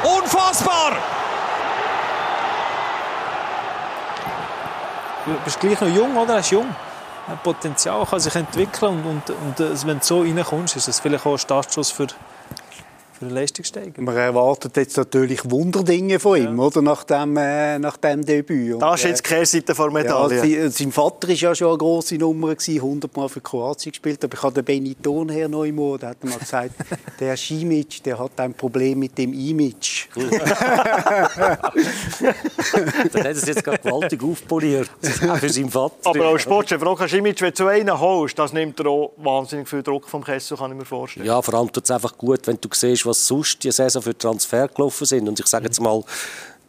[0.03, 0.93] Unfassbar!
[5.25, 6.35] Du bist gleich noch jung, oder?
[6.35, 6.73] Er ist jung.
[7.43, 11.25] Potenzial kann sich entwickeln und, und, und äh, wenn du so reinkommst, ist es vielleicht
[11.25, 12.07] auch ein Startschuss für,
[13.17, 14.05] für eine Leistungssteigerung.
[14.05, 16.63] Man erwartet jetzt natürlich Wunderdinge von ihm, ja.
[16.63, 16.81] oder?
[16.81, 18.75] Nach dem, äh, nach dem Debüt.
[18.75, 20.45] Und, das ist jetzt die Kehrseite der Medaille.
[20.45, 24.23] Ja, sein Vater war ja schon eine grosse Nummer, 100 Mal für Kroatien gespielt.
[24.23, 26.71] Aber ich habe den Benitton her neu mal, der hat mal gesagt,
[27.19, 30.07] der Schimic, der hat ein Problem mit dem Image.
[30.15, 30.23] Dann
[33.13, 36.09] hat er es jetzt gerade gewaltig aufpoliert, für seinen Vater.
[36.09, 39.83] Aber als Sportchef, Roka Schimic, wenn du einen holst, das nimmt er auch wahnsinnig viel
[39.83, 41.25] Druck vom Kessel, kann ich mir vorstellen.
[41.25, 44.17] Ja, vor allem tut es einfach gut, wenn du siehst, was sonst die Saison für
[44.17, 45.27] Transfer gelaufen sind.
[45.27, 46.03] Und ich sage jetzt mal,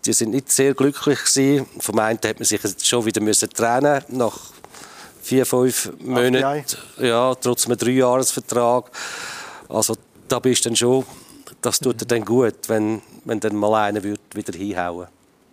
[0.05, 1.67] die sind nicht sehr glücklich gewesen.
[1.81, 4.39] Vom einen hat man sich jetzt schon wieder müssen trennen nach
[5.23, 6.65] vier, fünf Monaten.
[6.99, 8.91] Ja, trotz einem Dreijahresvertrag.
[9.69, 9.97] Also
[10.29, 11.05] da bist du dann schon,
[11.61, 15.09] das tut dir dann gut, wenn, wenn dann mal einer wieder hinhauen.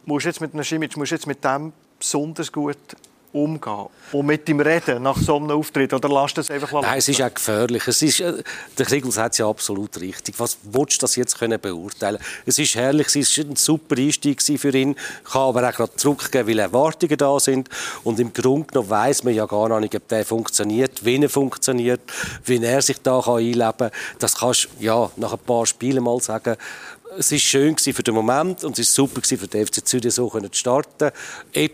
[0.06, 2.78] Musst jetzt mit einem Schimic, musst jetzt mit dem besonders gut
[3.36, 5.94] umgehen und mit ihm reden nach so einem Auftritt?
[5.94, 7.88] Oder lasst es einfach Nein, es ist auch gefährlich.
[7.88, 8.34] Es ist, äh,
[8.78, 10.40] der Kriegel sagt es ja absolut richtig.
[10.40, 14.42] Was willst du das jetzt können beurteilen Es ist herrlich, es war ein super Einstieg
[14.42, 14.96] für ihn.
[15.30, 17.70] kann aber auch gerade zurückgeben, weil Erwartungen da sind.
[18.04, 22.02] Und im Grunde genommen weiss man ja gar nicht, ob der funktioniert, wie er funktioniert,
[22.46, 23.92] wie er sich da einleben kann.
[24.20, 26.56] Das kannst du ja, nach ein paar Spielen mal sagen
[27.18, 30.30] es war schön für den Moment und es war super für den FC Zürich so
[30.30, 31.12] zu starten.
[31.56, 31.72] Ob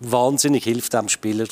[0.00, 1.46] wahnsinnig hilft dem Spieler,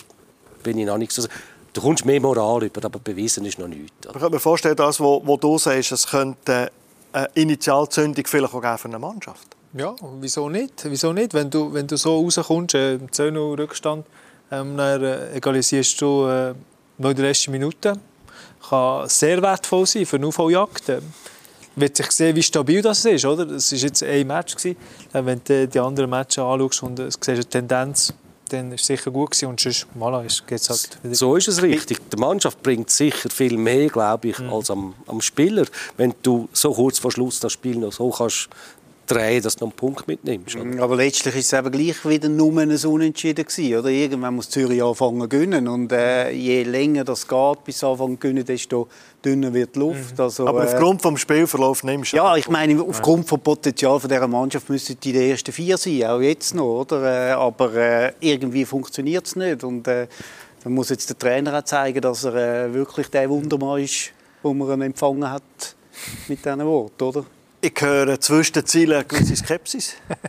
[0.63, 1.27] bin ich noch nicht so.
[1.73, 3.93] Du kommst mehr Moral über, aber bewiesen ist noch nichts.
[4.07, 6.71] Ich kann mir vorstellen, das, was du sagst, es könnte
[7.13, 9.57] eine Initialzündung vielleicht auch für eine Mannschaft.
[9.77, 10.85] Ja, wieso nicht?
[10.85, 11.35] Wieso nicht?
[11.35, 14.07] Wenn du, wenn du so rauskommst, äh, 10 Rückstand,
[14.53, 16.55] ähm, dann äh, egalisierst du äh,
[16.99, 17.99] noch die letzten Minuten.
[18.69, 20.91] Kann sehr wertvoll sein für eine Aufholjagd.
[20.91, 21.03] Ähm,
[21.77, 23.25] wird sich sehen, wie stabil das ist.
[23.25, 23.51] Oder?
[23.51, 24.55] Es war jetzt ein Match.
[24.55, 24.77] Gewesen.
[25.13, 28.15] Wenn du die anderen Matches anschaust und du siehst eine Tendenz,
[28.49, 29.49] dann ist es sicher gut gewesen.
[29.49, 29.87] Und sonst,
[30.27, 31.15] ist, geht's halt wieder.
[31.15, 31.99] So ist es richtig.
[32.11, 34.53] Die Mannschaft bringt sicher viel mehr, glaube ich, mhm.
[34.53, 35.67] als am, am Spieler.
[35.97, 38.49] Wenn du so kurz vor Schluss das Spiel noch so kannst
[39.07, 40.57] drehen, dass du noch einen Punkt mitnimmst.
[40.57, 40.83] Oder?
[40.83, 43.89] Aber letztlich ist es eben gleich wieder nur ein Unentschieden gewesen, oder?
[43.89, 48.21] Irgendwann muss Zürich anfangen zu gewinnen und äh, je länger das geht, bis anfangen zu
[48.21, 48.89] gewinnen, desto
[49.25, 50.17] dünner wird die Luft.
[50.17, 50.25] Mhm.
[50.25, 54.09] Also, Aber äh, aufgrund des Spielverlaufs nimmst du Ja, ich meine, aufgrund des Potenzial von
[54.09, 57.31] dieser Mannschaft müssten die die ersten vier sein, auch jetzt noch, oder?
[57.31, 60.07] Äh, aber äh, irgendwie funktioniert es nicht und äh,
[60.63, 64.55] dann muss jetzt der Trainer auch zeigen, dass er äh, wirklich der Wundermann ist, wo
[64.55, 65.43] man empfangen hat
[66.29, 67.25] mit diesen Worten, oder?
[67.65, 69.95] Ich höre zwischen den Zielen eine gewisse Skepsis.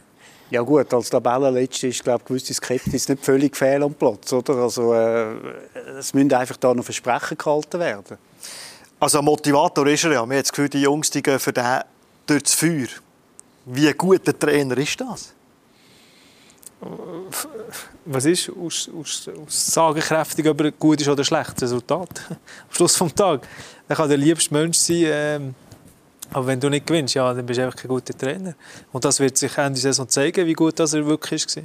[0.51, 4.31] Ja gut, als Tabellenletzte ist glaube ich, gewisse Skepsis nicht völlig fehl am Platz.
[4.31, 4.53] Oder?
[4.57, 5.33] Also, äh,
[5.97, 8.17] es müssen einfach da noch Versprechen gehalten werden.
[8.99, 10.25] Also ein Motivator ist er ja.
[10.25, 11.81] Wir haben das Gefühl, die Jungs die gehen für den
[12.27, 12.87] durch das Feuer.
[13.65, 15.33] Wie ein guter Trainer ist das?
[18.05, 22.21] Was ist aus, aus, aussagekräftig, ob er gut ist oder ein schlechtes Resultat?
[22.29, 22.37] Am
[22.69, 23.47] Schluss des Tages.
[23.89, 25.03] Er kann der liebste Mensch sein.
[25.05, 25.55] Ähm
[26.35, 28.55] aber wenn du nicht gewinnst, ja, dann bist du einfach kein guter Trainer.
[28.91, 31.63] Und das wird sich Ende Saison zeigen, wie gut das er wirklich war.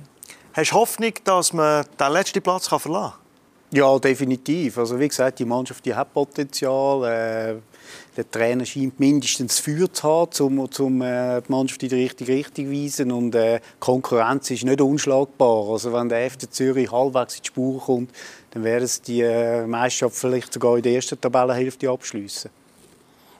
[0.52, 3.12] Hast du Hoffnung, dass man den letzten Platz verlassen kann?
[3.72, 4.78] Ja, definitiv.
[4.78, 7.02] Also wie gesagt, die Mannschaft die hat Potenzial.
[7.02, 7.56] Äh,
[8.16, 12.32] der Trainer scheint mindestens Feuer zu haben, um, um äh, die Mannschaft in die richtige
[12.32, 13.10] Richtung zu weisen.
[13.10, 15.68] Und äh, Konkurrenz ist nicht unschlagbar.
[15.68, 18.12] Also wenn der FC Zürich halbwegs in die Spur kommt,
[18.52, 22.52] dann werden sie die äh, Meisterschaft vielleicht sogar in der ersten Tabellenhälfte abschließen.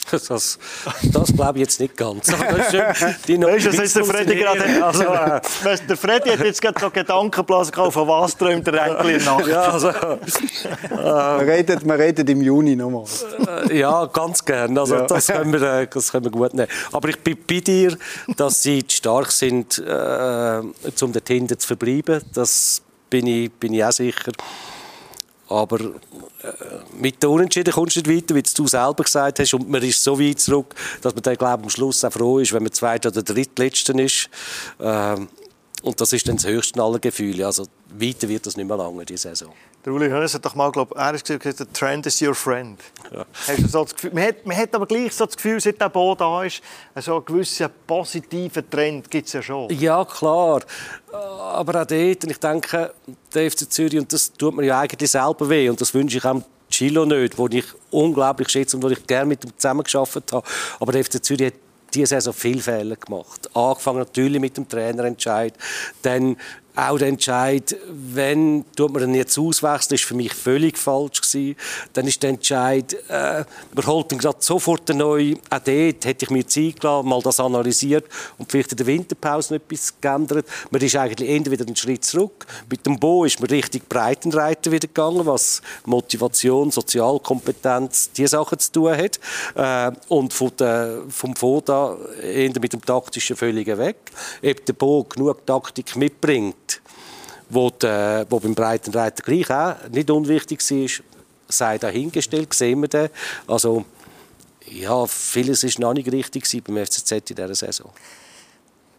[0.11, 0.59] Das,
[1.03, 2.27] das, glaube ich jetzt nicht ganz.
[2.27, 2.33] Die
[3.43, 5.41] weißt du, was der Freddy gerade also, äh,
[5.89, 9.47] Der Freddy hat jetzt gerade so Gedankenblasen von was träumt der Enkel in Nacht?
[9.47, 9.95] Ja, also, äh,
[10.91, 13.05] wir, reden, wir reden im Juni nochmal.
[13.69, 14.77] Äh, ja, ganz gern.
[14.77, 15.07] Also, ja.
[15.07, 16.69] das, können wir, äh, das können wir gut nehmen.
[16.93, 17.97] Aber ich bin bei dir,
[18.37, 22.23] dass sie stark sind, äh, um dort hinten zu verbleiben.
[22.33, 24.33] Das bin ich, bin ich auch sicher.
[25.51, 25.91] Aber äh,
[26.99, 29.53] mit der Unentschieden kommst du nicht weiter, wie du selber gesagt hast.
[29.53, 32.53] Und man ist so weit zurück, dass man dann, glaube am Schluss auch froh ist,
[32.53, 34.31] wenn man Zweiter oder Drittletzter ist.
[34.81, 35.29] Ähm,
[35.83, 37.47] und das ist dann das höchste aller Gefühle.
[37.47, 37.67] Also
[37.99, 39.53] weiter wird das nicht mehr lange, diese Saison.
[39.85, 42.79] Der Uli Hoeneß hat doch mal, glaube er hat gesagt, the trend is your friend.
[43.11, 43.25] Ja.
[43.49, 45.81] Hast du so das Gefühl, man, hat, man hat aber gleich so das Gefühl, seit
[45.81, 46.61] der Bo da ist,
[46.97, 49.71] so einen gewissen positiven Trend gibt es ja schon.
[49.71, 50.61] Ja, klar.
[51.11, 52.93] Aber auch dort, und ich denke,
[53.33, 56.25] der FC Zürich, und das tut mir ja eigentlich selber weh, und das wünsche ich
[56.27, 60.47] auch Chilo nicht, wo ich unglaublich schätze und wo ich gerne mit ihm zusammengearbeitet habe.
[60.79, 61.55] Aber der FC Zürich hat
[61.93, 63.51] diese Saison viele Fehler gemacht.
[63.55, 65.55] Angefangen natürlich mit dem Trainerentscheid,
[66.03, 66.37] dann
[66.89, 71.57] auch der Entscheid, wenn tut man ihn jetzt auswechseln, ist für mich völlig falsch gewesen.
[71.93, 75.35] Dann ist der Entscheid, äh, man holt ihn gerade sofort neu.
[75.51, 78.07] Auch dort hätte ich mir Zeit gelassen, mal das analysiert
[78.39, 80.47] und vielleicht in der Winterpause noch etwas geändert.
[80.71, 82.47] Man ist eigentlich eher wieder einen Schritt zurück.
[82.71, 88.73] Mit dem Bo ist man richtig Breitenreiter wieder gegangen, was Motivation, Sozialkompetenz, diese Sachen zu
[88.73, 89.21] tun hat.
[89.55, 93.97] Äh, und von der, vom Foda eher mit dem taktischen völlig weg.
[94.43, 96.70] Ob der Bo genug Taktik mitbringt,
[97.51, 100.89] wo, die, wo beim Breitenreiter gleich auch nicht unwichtig war,
[101.49, 103.09] sei dahingestellt, sehen wir den.
[103.47, 103.85] Also,
[104.67, 107.91] ja, vieles war noch nicht richtig beim FCZ in dieser Saison.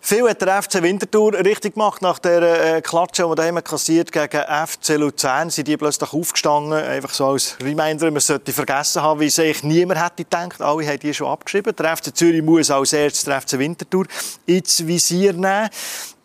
[0.03, 2.41] Viel hat der FC Winterthur richtig gemacht nach der
[2.77, 5.51] äh, Klatsche, die daheim kassiert gegen FC Luzern.
[5.51, 10.03] Sind die plötzlich aufgestanden, einfach so als Reminder, man sollte vergessen haben, wie sich niemand
[10.03, 10.59] hätte gedacht.
[10.59, 11.75] Alle haben die schon abgeschrieben.
[11.75, 14.07] Der FC Zürich muss als erstes der FC Winterthur
[14.47, 15.69] ins Visier nehmen.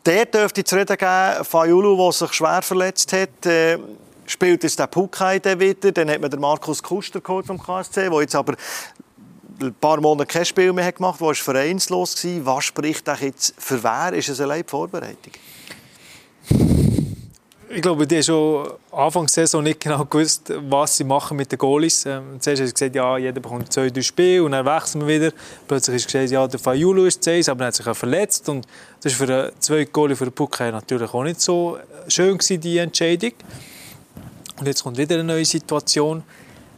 [0.07, 3.45] Der dürfte zu reden geben, Fayulu, der sich schwer verletzt hat.
[3.45, 3.77] Äh,
[4.25, 5.91] spielt jetzt der Pukai wieder.
[5.91, 8.55] Dann hat man den Markus Kuster geholt vom KSC, der jetzt aber
[9.61, 12.25] ein paar Monate kein Spiel mehr gemacht hat, war vereinslos.
[12.45, 14.13] Was spricht jetzt für wer?
[14.13, 15.33] Ist es eine Vorbereitung?
[17.69, 21.51] Ich glaube, die haben schon Anfang der Saison nicht genau gewusst, was sie machen mit
[21.51, 22.07] den Goalies.
[22.07, 25.21] Ähm, zuerst haben sie gesagt, ja, jeder bekommt zwei, drei Spiele und dann wechseln wir
[25.21, 25.37] wieder.
[25.67, 28.49] Plötzlich ist gesagt, ja, der Fayulu ist zu aber er hat sich auch verletzt.
[28.49, 28.67] Und
[29.03, 32.61] das war für den zweiten Goalie für den Puck natürlich auch nicht so schön, gewesen,
[32.61, 33.33] die Entscheidung.
[34.61, 36.23] Und jetzt kommt wieder eine neue Situation.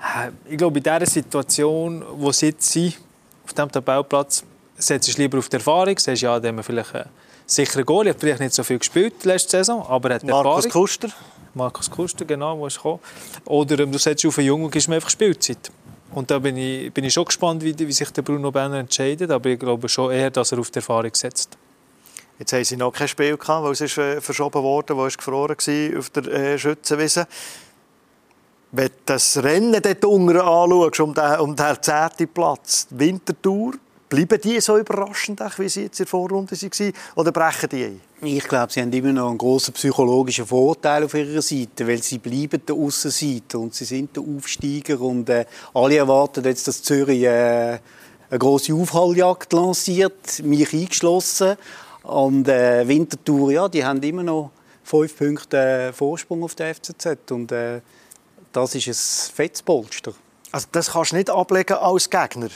[0.00, 2.96] Äh, ich glaube, in dieser Situation, wo sie jetzt sind,
[3.44, 4.42] auf diesem Tabellplatz,
[4.76, 5.98] setzt du lieber auf die Erfahrung.
[5.98, 6.94] Sagst, ja, da haben wir vielleicht
[7.48, 8.06] sicher Goal.
[8.06, 10.82] Er hat vielleicht nicht so viel gespielt letzte Saison, aber er hat Markus Erfahrung.
[10.82, 11.08] Kuster.
[11.54, 13.00] Markus Kuster, genau, wo ist gekommen.
[13.46, 15.70] Oder ähm, du setzt auf einen Jungen und gibst ihm einfach Spielzeit.
[16.12, 19.30] Und da bin ich, bin ich schon gespannt, wie, wie sich der Bruno Benner entscheidet.
[19.30, 21.56] Aber ich glaube schon eher, dass er auf die Erfahrung setzt.
[22.38, 25.18] Jetzt haben sie noch kein Spiel gehabt, weil es ist äh, verschoben wurde, wo es
[25.18, 27.26] gefroren war auf der äh, Schützenwiese.
[28.70, 32.28] Wenn du das Rennen dort unten anschaust, um den, um den 10.
[32.32, 33.72] Platz, die Wintertour,
[34.08, 38.00] Bleiben die so überraschend, wie sie jetzt in der Vorrunde waren, oder brechen die ein?
[38.22, 42.18] Ich glaube, sie haben immer noch einen grossen psychologischen Vorteil auf ihrer Seite, weil sie
[42.18, 45.44] bleiben der Aussenseiter und sie sind der Aufsteiger und äh,
[45.74, 47.78] alle erwarten jetzt, dass Zürich äh,
[48.30, 51.56] eine große Aufholjagd lanciert, mich eingeschlossen.
[52.02, 54.52] Und äh, Winterthur, ja, die haben immer noch
[54.84, 57.82] fünf Punkte Vorsprung auf der FCZ und äh,
[58.52, 60.14] das ist ein fettes Polster.
[60.50, 62.48] Also das kannst du nicht ablegen als Gegner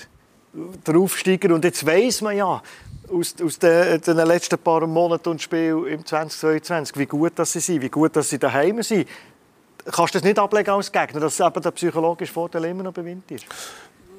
[0.52, 1.52] der.
[1.52, 2.62] Und jetzt weiß man ja
[3.10, 7.60] aus, aus den, den, letzten paar Monaten und Spielen im 2022, wie gut dass sie
[7.60, 9.08] sind, wie gut dass sie daheim sind.
[9.84, 13.16] Kannst du das nicht ablegen als Gegner, dass eben der psychologische Vorteil immer noch bei
[13.30, 13.46] ist?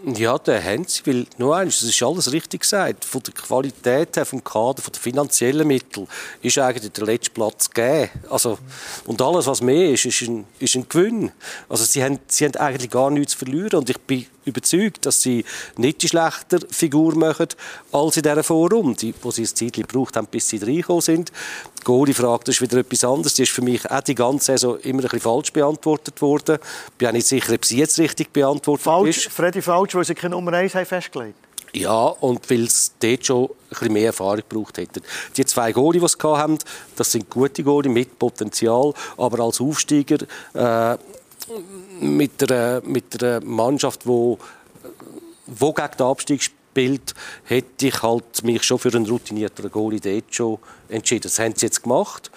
[0.06, 4.18] Ja, den haben sie, weil, nur eins, es ist alles richtig gesagt, von der Qualität
[4.18, 6.10] her, vom Kader, von den finanziellen Mitteln,
[6.42, 8.10] ist eigentlich der letzte Platz gegeben.
[8.30, 8.58] Also,
[9.06, 11.32] und alles, was mehr ist, ist ein, ist ein Gewinn.
[11.70, 15.22] Also, sie haben, sie haben eigentlich gar nichts zu verlieren und ich bin überzeugt, dass
[15.22, 15.46] sie
[15.78, 17.48] nicht die schlechter Figur machen
[17.92, 21.32] als in dieser Vorrunde, wo sie ein Zeit gebraucht haben, bis sie reingekommen sind.
[21.80, 23.34] Die Goalie-Frage ist wieder etwas anderes.
[23.34, 26.60] Die ist für mich auch die ganze Saison immer ein bisschen falsch beantwortet worden.
[26.88, 29.32] Ich bin auch nicht sicher, ob sie jetzt richtig beantwortet falsch, ist.
[29.32, 31.36] Freddy falsch, weil sie keine Nummer 1 haben festgelegt
[31.76, 35.02] ja, und weil es dort schon ein bisschen mehr Erfahrung gebraucht hätte.
[35.36, 36.58] Die zwei Goalie, die sie haben,
[36.96, 40.18] das sind gute Goalie mit Potenzial, aber als Aufsteiger
[40.54, 40.98] äh,
[42.00, 44.38] mit einer, mit einer Mannschaft, die
[45.46, 47.14] wo gegen den Abstieg spielt,
[47.44, 50.58] hätte ich halt mich schon für einen routinierteren Goalie dort schon
[50.90, 51.24] entschieden.
[51.24, 52.32] Das haben sie jetzt gemacht.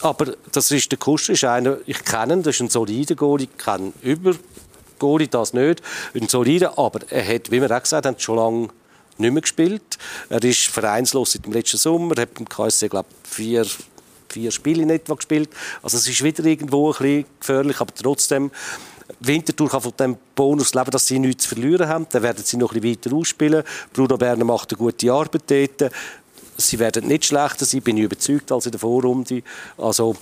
[0.00, 3.48] Aber das ist der Kuster, ist einer, ich kenne ihn, das ist ein solider Goalie,
[3.50, 4.34] ich kenne über
[4.98, 5.82] Goalie das nicht,
[6.14, 8.68] ein solider, aber er hat, wie wir auch gesagt haben, schon lange
[9.16, 9.98] nicht mehr gespielt.
[10.28, 13.64] Er ist vereinslos seit dem letzten Sommer, hat beim KSC, glaube vier
[14.32, 15.50] vier Spiele in gespielt.
[15.82, 18.50] Also es ist wieder irgendwo ein bisschen gefährlich, aber trotzdem
[19.20, 22.06] Winterthur kann von dem Bonus leben, dass sie nichts zu verlieren haben.
[22.10, 23.64] Dann werden sie noch ein bisschen weiter ausspielen.
[23.92, 25.92] Bruno Berner macht eine gute Arbeit dort.
[26.56, 29.42] Sie werden nicht schlechter sein, bin ich überzeugt, als in der Vorrunde.
[29.78, 30.16] Also,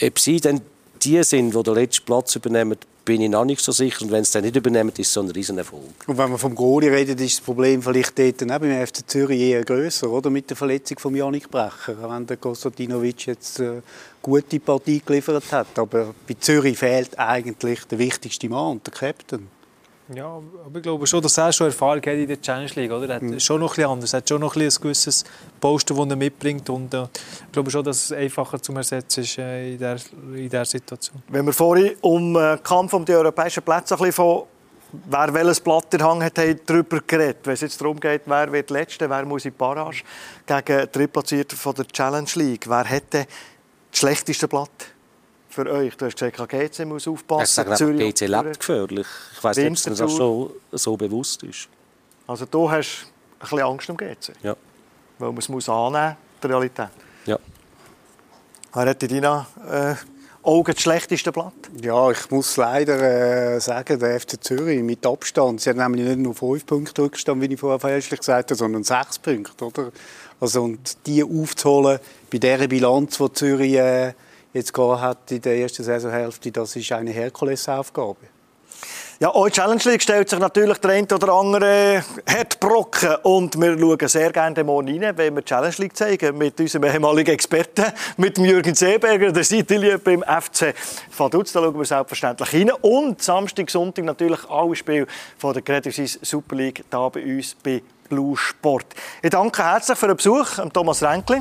[0.00, 0.60] ob sie dann
[1.02, 4.02] die sind, die den letzten Platz übernehmen, bin ich noch nicht so sicher.
[4.02, 5.82] Und wenn es dann nicht übernehmen, ist es so ein Riesenerfolg.
[6.06, 9.40] Und wenn man vom Goalie redet, ist das Problem vielleicht dort neben dem FC Zürich
[9.40, 10.30] eher grösser, oder?
[10.30, 11.96] Mit der Verletzung von Janik Brecher.
[12.10, 13.82] Wenn der Konstantinovic jetzt eine
[14.22, 15.78] gute Partie geliefert hat.
[15.78, 19.48] Aber bei Zürich fehlt eigentlich der wichtigste Mann, der Captain.
[20.12, 22.90] Ja, aber ich glaube schon, dass er schon Erfahrung hat in der Challenge League.
[22.90, 23.08] Oder?
[23.08, 23.40] Er hat mhm.
[23.40, 24.12] schon noch ein anders.
[24.12, 25.24] Er hat schon noch ein, gewisses
[25.58, 26.68] Poster, das er mitbringt.
[26.68, 30.64] Und äh, ich glaube schon, dass es einfacher zu ersetzen ist äh, in, dieser, in
[30.64, 31.22] Situation.
[31.28, 34.42] Wenn wir vorhin um den äh, Kampf um die europäischen Plätze ein bisschen von
[35.06, 35.62] wer welches
[36.00, 37.38] Hang hat, haben darüber geredet.
[37.44, 40.02] Wenn es jetzt darum geht, wer wird Letzte, wer muss in die Barrage
[40.46, 43.26] gegen Drittplatzierte von der Challenge League, wer hätte
[43.90, 44.93] das schlechteste Blatt?
[45.54, 45.96] Für euch?
[45.96, 47.42] Du hast gesagt, GC muss aufpassen.
[47.70, 49.06] Ich sage, GC lebt gefährlich.
[49.32, 51.68] Ich weiß nicht, ob das schon so bewusst ist.
[52.26, 53.06] Also du hast
[53.38, 54.32] ein bisschen Angst um GC?
[54.42, 54.56] Ja.
[55.18, 56.88] Weil man es muss annehmen, die Realität?
[57.26, 57.38] Ja.
[58.72, 59.94] Wer hat in deinen äh,
[60.42, 61.52] Augen das schlechteste Blatt?
[61.80, 65.60] Ja, ich muss leider äh, sagen, der FC Zürich mit Abstand.
[65.60, 68.82] Sie haben nämlich nicht nur fünf Punkte Rückstand, wie ich vorher fälschlich gesagt habe, sondern
[68.82, 69.64] sechs Punkte.
[69.64, 69.92] Oder?
[70.40, 72.00] Also, und die aufzuholen
[72.30, 73.74] bei dieser Bilanz, die Zürich...
[73.74, 74.14] Äh,
[74.54, 78.28] jetzt gehabt hat in der ersten Saisonhälfte, das ist eine Herkulesaufgabe.
[79.20, 83.14] Ja, auch Challenge League stellt sich natürlich der eine oder andere Herdbrocken.
[83.22, 87.30] Und wir schauen sehr gerne morgen rein, wenn wir Challenge League zeigen, mit unserem ehemaligen
[87.30, 87.84] Experten,
[88.16, 90.74] mit Jürgen Seeberger, der Seitenlinie beim FC
[91.16, 91.52] Vaduz.
[91.52, 92.72] Da schauen wir selbstverständlich rein.
[92.82, 95.06] Und Samstag, Sonntag natürlich alle Spiele
[95.38, 98.86] von der Credit Suisse Super League hier bei uns bei Blue Sport.
[99.22, 101.40] Ich danke herzlich für den Besuch, Thomas Renkli.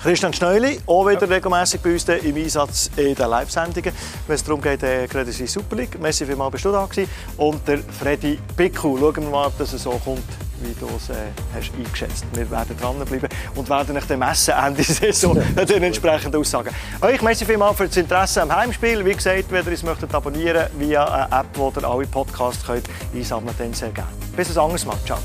[0.00, 3.92] Christian Schneuli, auch wieder regelmäßig bei uns im Einsatz in den Live-Sendungen,
[4.26, 6.00] wenn es darum geht, der Credit Suisse Super League.
[6.00, 7.10] Merci vielmals, bist du da gewesen.
[7.36, 8.96] Und der Freddy Bicku.
[8.96, 10.22] Schauen wir mal, ob das so kommt,
[10.62, 11.14] wie du es äh,
[11.52, 12.24] hast eingeschätzt.
[12.32, 15.34] Wir werden dranbleiben und werden euch dann messen Ende Saison
[15.68, 16.70] den entsprechenden Aussagen.
[17.00, 19.04] Euch merci vielmals für das Interesse am Heimspiel.
[19.04, 22.88] Wie gesagt, wenn ihr uns möchtet abonnieren via eine App, wo ihr alle Podcasts könnt
[23.12, 24.10] einsammeln könnt, dann sehr gerne.
[24.36, 24.96] Bis ein anderes Mal.
[25.04, 25.18] Ciao.